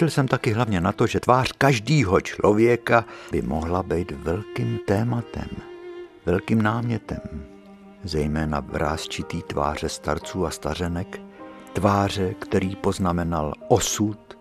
Přišel 0.00 0.10
jsem 0.10 0.28
taky 0.28 0.52
hlavně 0.52 0.80
na 0.80 0.92
to, 0.92 1.06
že 1.06 1.20
tvář 1.20 1.52
každého 1.58 2.20
člověka 2.20 3.04
by 3.32 3.42
mohla 3.42 3.82
být 3.82 4.10
velkým 4.10 4.78
tématem, 4.86 5.48
velkým 6.26 6.62
námětem. 6.62 7.18
Zejména 8.04 8.60
vrázčitý 8.60 9.42
tváře 9.42 9.88
starců 9.88 10.46
a 10.46 10.50
stařenek, 10.50 11.20
tváře, 11.72 12.34
který 12.34 12.76
poznamenal 12.76 13.52
osud, 13.68 14.38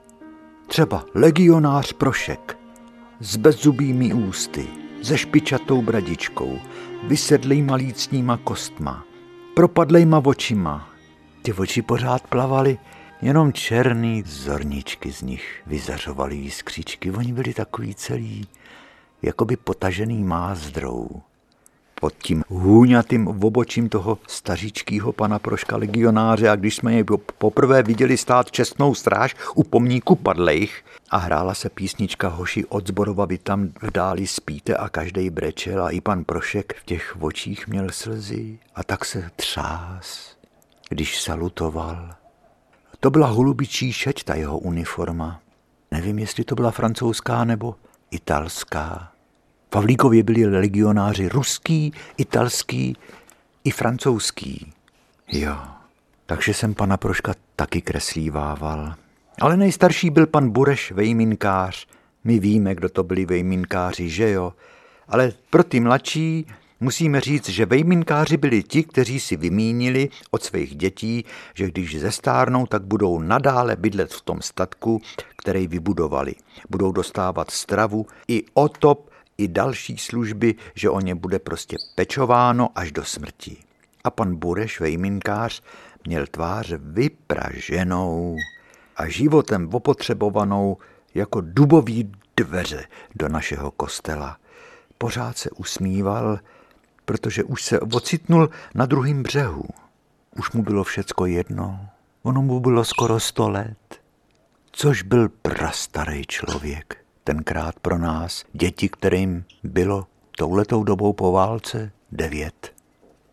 třeba 0.68 1.06
legionář 1.16 1.94
Prošek, 1.94 2.58
s 3.20 3.38
bezzubými 3.38 4.14
ústy, 4.14 4.68
se 5.02 5.18
špičatou 5.18 5.82
bradičkou, 5.82 6.60
vysedlejma 7.04 7.76
lícníma 7.76 8.38
kostma, 8.38 9.04
propadlejma 9.56 10.22
očima. 10.26 10.90
Ty 11.42 11.54
oči 11.54 11.82
pořád 11.82 12.28
plavaly 12.28 12.78
Jenom 13.22 13.54
černý 13.54 14.24
zorničky 14.26 15.12
z 15.12 15.22
nich 15.22 15.62
vyzařovaly 15.66 16.36
jiskřičky. 16.36 17.12
Oni 17.12 17.34
byli 17.34 17.54
takový 17.54 17.96
celý, 17.96 18.48
jakoby 19.22 19.58
potažený 19.58 20.24
mázdrou. 20.24 21.22
Pod 22.02 22.14
tím 22.18 22.44
hůňatým 22.48 23.28
obočím 23.28 23.90
toho 23.90 24.18
staříčkýho 24.28 25.14
pana 25.14 25.40
Proška 25.40 25.78
legionáře 25.78 26.50
a 26.50 26.56
když 26.56 26.76
jsme 26.76 26.94
jej 26.94 27.04
poprvé 27.38 27.84
viděli 27.84 28.18
stát 28.18 28.52
čestnou 28.52 28.96
stráž 28.96 29.36
u 29.56 29.64
pomníku 29.64 30.16
padlejch 30.16 30.84
a 31.10 31.18
hrála 31.18 31.54
se 31.54 31.70
písnička 31.70 32.28
Hoši 32.28 32.66
od 32.66 32.88
Zborova, 32.88 33.26
vy 33.26 33.38
tam 33.38 33.70
v 33.82 33.92
dáli 33.92 34.28
spíte 34.28 34.76
a 34.76 34.90
každej 34.90 35.30
brečel 35.30 35.84
a 35.84 35.90
i 35.90 36.02
pan 36.02 36.24
Prošek 36.24 36.76
v 36.82 36.86
těch 36.86 37.16
očích 37.20 37.68
měl 37.68 37.88
slzy 37.92 38.60
a 38.76 38.84
tak 38.84 39.06
se 39.06 39.30
třás, 39.36 40.36
když 40.90 41.22
salutoval. 41.22 42.19
To 43.00 43.10
byla 43.10 43.28
holubičí 43.28 43.94
šeť, 43.94 44.24
ta 44.24 44.36
jeho 44.36 44.58
uniforma. 44.58 45.42
Nevím, 45.92 46.20
jestli 46.20 46.44
to 46.44 46.56
byla 46.56 46.72
francouzská 46.72 47.44
nebo 47.44 47.76
italská. 48.12 49.12
V 49.68 49.70
Pavlíkově 49.70 50.24
byli 50.24 50.46
legionáři 50.46 51.30
ruský, 51.30 51.94
italský 52.18 52.98
i 53.64 53.72
francouzský. 53.72 54.74
Jo, 55.32 55.58
takže 56.26 56.54
jsem 56.54 56.74
pana 56.74 56.98
Proška 56.98 57.34
taky 57.56 57.82
kreslívával. 57.82 58.96
Ale 59.42 59.58
nejstarší 59.58 60.10
byl 60.10 60.28
pan 60.28 60.50
Bureš 60.50 60.92
vejminkář. 60.92 61.88
My 62.24 62.40
víme, 62.40 62.76
kdo 62.76 62.90
to 62.90 63.04
byli 63.04 63.26
vejminkáři, 63.26 64.10
že 64.10 64.30
jo? 64.32 64.54
Ale 65.08 65.32
pro 65.50 65.64
ty 65.64 65.80
mladší 65.80 66.48
Musíme 66.82 67.22
říct, 67.22 67.50
že 67.50 67.66
vejminkáři 67.66 68.38
byli 68.38 68.64
ti, 68.64 68.84
kteří 68.84 69.20
si 69.20 69.38
vymínili 69.38 70.10
od 70.32 70.44
svých 70.44 70.76
dětí, 70.76 71.26
že 71.54 71.68
když 71.68 72.00
zestárnou, 72.00 72.66
tak 72.66 72.84
budou 72.84 73.20
nadále 73.20 73.76
bydlet 73.76 74.14
v 74.14 74.22
tom 74.22 74.42
statku, 74.42 75.02
který 75.38 75.68
vybudovali. 75.68 76.36
Budou 76.70 76.92
dostávat 76.92 77.52
stravu 77.52 78.06
i 78.28 78.44
otop, 78.54 79.10
i 79.38 79.48
další 79.48 79.98
služby, 79.98 80.56
že 80.76 80.90
o 80.90 81.00
ně 81.00 81.16
bude 81.16 81.40
prostě 81.40 81.78
pečováno 81.96 82.70
až 82.76 82.92
do 82.92 83.06
smrti. 83.06 83.58
A 84.04 84.10
pan 84.10 84.36
Bureš, 84.36 84.80
vejminkář, 84.80 85.62
měl 86.08 86.28
tvář 86.28 86.74
vypraženou 86.80 88.38
a 88.96 89.08
životem 89.08 89.70
opotřebovanou 89.74 90.78
jako 91.16 91.42
dubový 91.42 92.12
dveře 92.38 92.86
do 93.16 93.30
našeho 93.30 93.72
kostela. 93.72 94.38
Pořád 94.98 95.38
se 95.38 95.50
usmíval, 95.50 96.40
protože 97.10 97.44
už 97.44 97.64
se 97.64 97.80
ocitnul 97.80 98.50
na 98.76 98.86
druhém 98.86 99.24
břehu. 99.24 99.64
Už 100.38 100.52
mu 100.52 100.64
bylo 100.64 100.84
všecko 100.84 101.26
jedno. 101.26 101.80
Ono 102.24 102.42
mu 102.42 102.60
bylo 102.60 102.86
skoro 102.86 103.20
sto 103.20 103.50
let. 103.50 104.02
Což 104.72 105.04
byl 105.04 105.30
prastarý 105.30 106.26
člověk. 106.28 106.98
Tenkrát 107.24 107.80
pro 107.80 107.98
nás, 107.98 108.44
děti, 108.54 108.90
kterým 108.90 109.46
bylo 109.64 110.08
touhletou 110.38 110.84
dobou 110.84 111.14
po 111.14 111.32
válce 111.32 111.92
devět. 112.12 112.74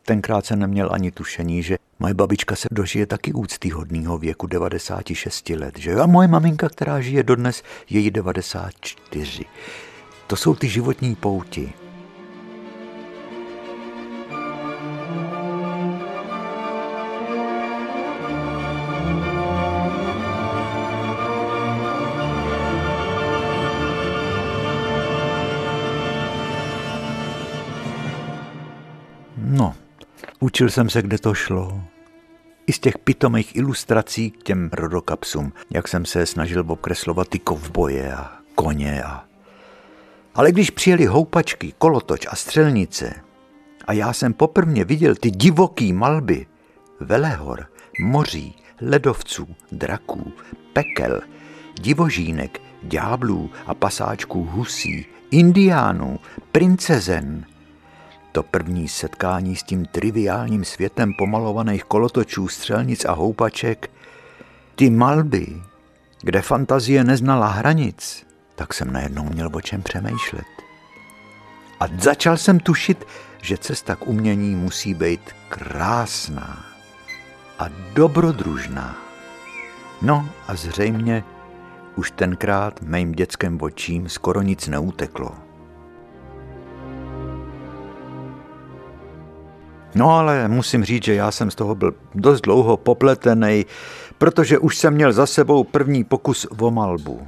Tenkrát 0.02 0.46
se 0.46 0.56
neměl 0.56 0.88
ani 0.92 1.10
tušení, 1.10 1.62
že 1.62 1.78
moje 1.98 2.14
babička 2.14 2.56
se 2.56 2.68
dožije 2.70 3.06
taky 3.06 3.32
úctyhodného 3.32 4.18
věku 4.18 4.46
96 4.46 5.48
let, 5.48 5.78
že 5.78 5.94
A 5.94 6.06
moje 6.06 6.28
maminka, 6.28 6.68
která 6.68 7.00
žije 7.00 7.22
dodnes, 7.22 7.62
je 7.90 8.00
jí 8.00 8.10
94. 8.10 9.44
To 10.26 10.36
jsou 10.36 10.54
ty 10.54 10.68
životní 10.68 11.14
pouti. 11.14 11.72
Učil 30.40 30.70
jsem 30.70 30.90
se, 30.90 31.02
kde 31.02 31.18
to 31.18 31.34
šlo. 31.34 31.80
I 32.66 32.72
z 32.72 32.78
těch 32.78 32.98
pitomých 32.98 33.56
ilustrací 33.56 34.30
k 34.30 34.42
těm 34.42 34.70
rodokapsům, 34.72 35.52
jak 35.70 35.88
jsem 35.88 36.04
se 36.04 36.26
snažil 36.26 36.64
obkreslovat 36.66 37.28
ty 37.28 37.38
kovboje 37.38 38.14
a 38.14 38.32
koně 38.54 39.02
a... 39.02 39.24
Ale 40.34 40.52
když 40.52 40.70
přijeli 40.70 41.06
houpačky, 41.06 41.74
kolotoč 41.78 42.26
a 42.30 42.36
střelnice 42.36 43.14
a 43.84 43.92
já 43.92 44.12
jsem 44.12 44.32
poprvně 44.32 44.84
viděl 44.84 45.14
ty 45.14 45.30
divoký 45.30 45.92
malby, 45.92 46.46
velehor, 47.00 47.66
moří, 48.00 48.56
ledovců, 48.80 49.46
draků, 49.72 50.32
pekel, 50.72 51.20
divožínek, 51.80 52.60
ďáblů 52.82 53.50
a 53.66 53.74
pasáčků 53.74 54.44
husí, 54.44 55.06
indiánů, 55.30 56.18
princezen– 56.52 57.46
to 58.36 58.42
první 58.42 58.88
setkání 58.88 59.56
s 59.56 59.62
tím 59.62 59.86
triviálním 59.86 60.64
světem 60.64 61.12
pomalovaných 61.18 61.84
kolotočů, 61.84 62.48
střelnic 62.48 63.04
a 63.04 63.12
houpaček, 63.12 63.90
ty 64.74 64.90
malby, 64.90 65.62
kde 66.22 66.42
fantazie 66.42 67.04
neznala 67.04 67.46
hranic, 67.46 68.26
tak 68.54 68.74
jsem 68.74 68.92
najednou 68.92 69.24
měl 69.24 69.50
o 69.52 69.60
čem 69.60 69.82
přemýšlet. 69.82 70.46
A 71.80 71.84
začal 71.98 72.36
jsem 72.36 72.60
tušit, 72.60 73.04
že 73.42 73.58
cesta 73.58 73.96
k 73.96 74.06
umění 74.06 74.54
musí 74.54 74.94
být 74.94 75.20
krásná 75.48 76.64
a 77.58 77.68
dobrodružná. 77.94 78.96
No 80.02 80.28
a 80.48 80.54
zřejmě 80.54 81.24
už 81.94 82.10
tenkrát 82.10 82.82
mým 82.82 83.12
dětským 83.12 83.58
očím 83.62 84.08
skoro 84.08 84.42
nic 84.42 84.68
neuteklo. 84.68 85.45
No 89.96 90.10
ale 90.10 90.48
musím 90.48 90.84
říct, 90.84 91.04
že 91.04 91.14
já 91.14 91.30
jsem 91.30 91.50
z 91.50 91.54
toho 91.54 91.74
byl 91.74 91.94
dost 92.14 92.40
dlouho 92.40 92.76
popletený, 92.76 93.66
protože 94.18 94.58
už 94.58 94.78
jsem 94.78 94.94
měl 94.94 95.12
za 95.12 95.26
sebou 95.26 95.64
první 95.64 96.04
pokus 96.04 96.46
o 96.58 96.70
malbu. 96.70 97.26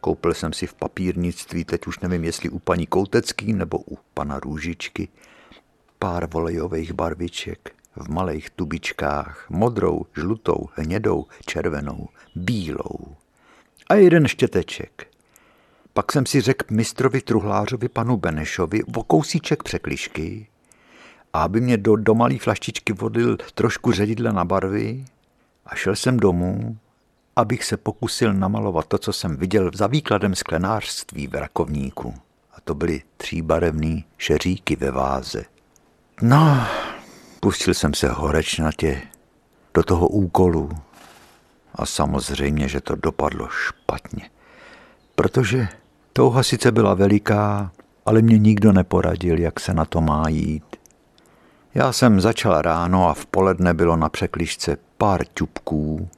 Koupil 0.00 0.34
jsem 0.34 0.52
si 0.52 0.66
v 0.66 0.74
papírnictví, 0.74 1.64
teď 1.64 1.86
už 1.86 1.98
nevím, 1.98 2.24
jestli 2.24 2.48
u 2.48 2.58
paní 2.58 2.86
Koutecký 2.86 3.52
nebo 3.52 3.78
u 3.78 3.98
pana 4.14 4.40
Růžičky, 4.40 5.08
pár 5.98 6.26
volejových 6.26 6.92
barviček 6.92 7.72
v 7.96 8.08
malých 8.08 8.50
tubičkách, 8.50 9.46
modrou, 9.50 10.06
žlutou, 10.16 10.68
hnědou, 10.74 11.26
červenou, 11.46 12.08
bílou. 12.34 13.16
A 13.88 13.94
jeden 13.94 14.28
štěteček. 14.28 15.06
Pak 15.92 16.12
jsem 16.12 16.26
si 16.26 16.40
řekl 16.40 16.74
mistrovi 16.74 17.20
truhlářovi 17.20 17.88
panu 17.88 18.16
Benešovi 18.16 18.84
o 18.84 19.02
kousíček 19.02 19.62
překlišky, 19.62 20.46
a 21.36 21.42
aby 21.42 21.60
mě 21.60 21.76
do, 21.76 21.96
do 21.96 22.14
malé 22.14 22.38
flaštičky 22.38 22.92
vodil 22.92 23.36
trošku 23.54 23.92
ředidla 23.92 24.32
na 24.32 24.44
barvy 24.44 25.04
a 25.66 25.74
šel 25.74 25.96
jsem 25.96 26.16
domů, 26.16 26.76
abych 27.36 27.64
se 27.64 27.76
pokusil 27.76 28.34
namalovat 28.34 28.86
to, 28.86 28.98
co 28.98 29.12
jsem 29.12 29.36
viděl 29.36 29.70
za 29.74 29.86
výkladem 29.86 30.34
sklenářství 30.34 31.26
v 31.26 31.34
rakovníku. 31.34 32.14
A 32.52 32.60
to 32.64 32.74
byly 32.74 33.02
tříbarevné 33.16 34.02
šeříky 34.18 34.76
ve 34.76 34.90
váze. 34.90 35.44
No, 36.22 36.66
pustil 37.40 37.74
jsem 37.74 37.94
se 37.94 38.08
horečnatě 38.08 39.02
do 39.74 39.82
toho 39.82 40.08
úkolu 40.08 40.70
a 41.74 41.86
samozřejmě, 41.86 42.68
že 42.68 42.80
to 42.80 42.96
dopadlo 42.96 43.48
špatně. 43.48 44.30
Protože 45.14 45.68
touha 46.12 46.42
sice 46.42 46.72
byla 46.72 46.94
veliká, 46.94 47.72
ale 48.06 48.22
mě 48.22 48.38
nikdo 48.38 48.72
neporadil, 48.72 49.38
jak 49.38 49.60
se 49.60 49.74
na 49.74 49.84
to 49.84 50.00
má 50.00 50.28
jít. 50.28 50.75
Já 51.76 51.92
jsem 51.92 52.20
začal 52.20 52.62
ráno 52.62 53.08
a 53.08 53.14
v 53.14 53.26
poledne 53.26 53.74
bylo 53.74 53.96
na 53.96 54.08
překlišce 54.08 54.76
pár 54.98 55.24
ťupků. 55.34 56.08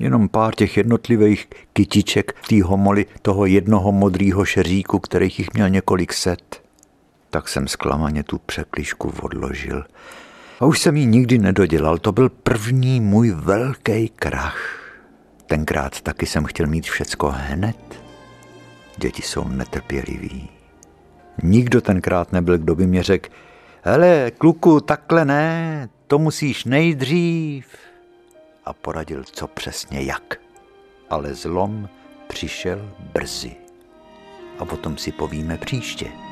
Jenom 0.00 0.28
pár 0.28 0.54
těch 0.54 0.76
jednotlivých 0.76 1.48
kytiček 1.72 2.34
té 2.48 2.62
homoli 2.62 3.06
toho 3.22 3.46
jednoho 3.46 3.92
modrýho 3.92 4.44
šeříku, 4.44 4.98
kterých 4.98 5.38
jich 5.38 5.54
měl 5.54 5.68
několik 5.68 6.12
set. 6.12 6.62
Tak 7.30 7.48
jsem 7.48 7.68
zklamaně 7.68 8.24
tu 8.24 8.38
překlišku 8.38 9.12
odložil. 9.22 9.84
A 10.60 10.66
už 10.66 10.80
jsem 10.80 10.96
ji 10.96 11.06
nikdy 11.06 11.38
nedodělal, 11.38 11.98
to 11.98 12.12
byl 12.12 12.28
první 12.28 13.00
můj 13.00 13.30
velký 13.30 14.08
krach. 14.08 14.92
Tenkrát 15.46 16.00
taky 16.00 16.26
jsem 16.26 16.44
chtěl 16.44 16.66
mít 16.66 16.86
všecko 16.86 17.32
hned. 17.36 18.02
Děti 18.96 19.22
jsou 19.22 19.48
netrpěliví. 19.48 20.48
Nikdo 21.42 21.80
tenkrát 21.80 22.32
nebyl, 22.32 22.58
kdo 22.58 22.74
by 22.74 22.86
mě 22.86 23.02
řekl, 23.02 23.30
hele, 23.82 24.30
kluku, 24.30 24.80
takhle 24.80 25.24
ne, 25.24 25.88
to 26.06 26.18
musíš 26.18 26.64
nejdřív. 26.64 27.66
A 28.64 28.72
poradil, 28.72 29.24
co 29.24 29.48
přesně 29.48 30.02
jak. 30.02 30.40
Ale 31.10 31.34
zlom 31.34 31.88
přišel 32.26 32.90
brzy. 33.12 33.56
A 34.58 34.62
o 34.62 34.76
tom 34.76 34.96
si 34.96 35.12
povíme 35.12 35.58
příště. 35.58 36.31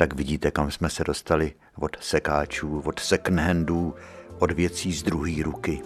Tak 0.00 0.14
vidíte, 0.14 0.50
kam 0.50 0.70
jsme 0.70 0.90
se 0.90 1.04
dostali 1.04 1.52
od 1.76 1.96
sekáčů, 2.00 2.82
od 2.84 2.98
secondhandů, 2.98 3.94
od 4.38 4.50
věcí 4.50 4.92
z 4.92 5.02
druhé 5.02 5.42
ruky. 5.42 5.82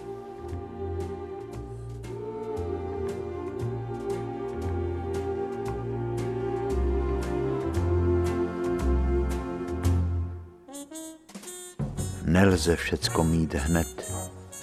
Nelze 12.25 12.77
všecko 12.77 13.25
mít 13.25 13.55
hned, 13.55 14.13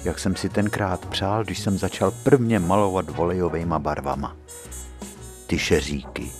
jak 0.04 0.20
jsem 0.20 0.36
si 0.36 0.50
tenkrát 0.50 1.06
přál, 1.06 1.44
když 1.44 1.60
jsem 1.60 1.78
začal 1.78 2.12
prvně 2.12 2.60
malovat 2.60 3.10
volejovejma 3.10 3.80
barvama. 3.80 4.38
Ty 5.48 5.60
šeříky. 5.60 6.32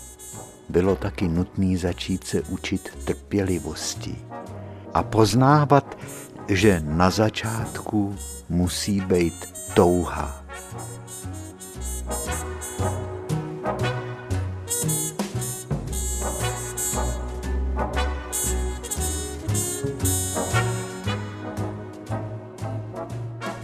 Bylo 0.72 0.96
taky 0.96 1.28
nutný 1.28 1.78
začít 1.78 2.24
se 2.24 2.42
učit 2.42 2.90
trpělivosti 3.06 4.16
a 4.94 5.04
poznávat, 5.04 5.98
že 6.48 6.82
na 6.86 7.10
začátku 7.10 8.16
musí 8.50 9.02
být 9.02 9.34
touha. 9.74 10.44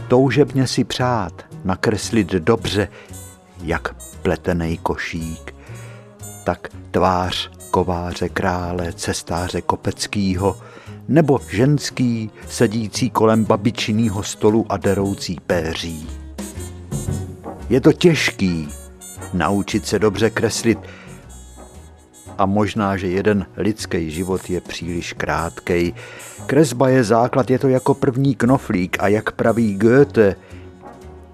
toužebně 0.07 0.67
si 0.67 0.83
přát, 0.83 1.45
nakreslit 1.63 2.27
dobře, 2.27 2.87
jak 3.63 3.95
pletený 4.21 4.77
košík, 4.77 5.46
tak 6.47 6.67
tvář 6.91 7.51
kováře 7.71 8.29
krále, 8.29 8.93
cestáře 8.93 9.61
Kopeckýho, 9.61 10.57
nebo 11.07 11.39
ženský, 11.51 12.31
sedící 12.49 13.09
kolem 13.09 13.45
babičinýho 13.45 14.23
stolu 14.23 14.65
a 14.69 14.77
deroucí 14.77 15.37
péří. 15.47 16.09
Je 17.69 17.81
to 17.81 17.93
těžký 17.93 18.67
naučit 19.33 19.87
se 19.87 19.99
dobře 19.99 20.29
kreslit 20.29 20.79
a 22.37 22.45
možná, 22.45 22.97
že 22.97 23.07
jeden 23.07 23.45
lidský 23.57 24.11
život 24.11 24.49
je 24.49 24.61
příliš 24.61 25.13
krátkej, 25.13 25.93
Kresba 26.45 26.89
je 26.89 27.03
základ, 27.03 27.49
je 27.49 27.59
to 27.59 27.67
jako 27.67 27.93
první 27.93 28.35
knoflík 28.35 28.97
a 28.99 29.07
jak 29.07 29.31
praví 29.31 29.75
Goethe, 29.75 30.35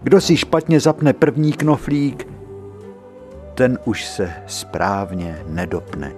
kdo 0.03 0.21
si 0.21 0.37
špatně 0.37 0.79
zapne 0.79 1.13
první 1.13 1.53
knoflík, 1.53 2.32
ten 3.55 3.79
už 3.85 4.05
se 4.05 4.33
správně 4.47 5.43
nedopne. 5.47 6.13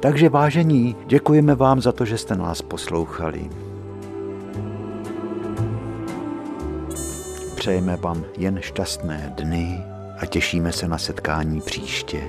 Takže 0.00 0.28
vážení, 0.28 0.96
děkujeme 1.06 1.54
vám 1.54 1.80
za 1.80 1.92
to, 1.92 2.04
že 2.04 2.18
jste 2.18 2.36
nás 2.36 2.62
poslouchali. 2.62 3.50
Přejeme 7.56 7.96
vám 7.96 8.24
jen 8.36 8.60
šťastné 8.60 9.32
dny 9.36 9.84
a 10.18 10.26
těšíme 10.26 10.72
se 10.72 10.88
na 10.88 10.98
setkání 10.98 11.60
příště. 11.60 12.22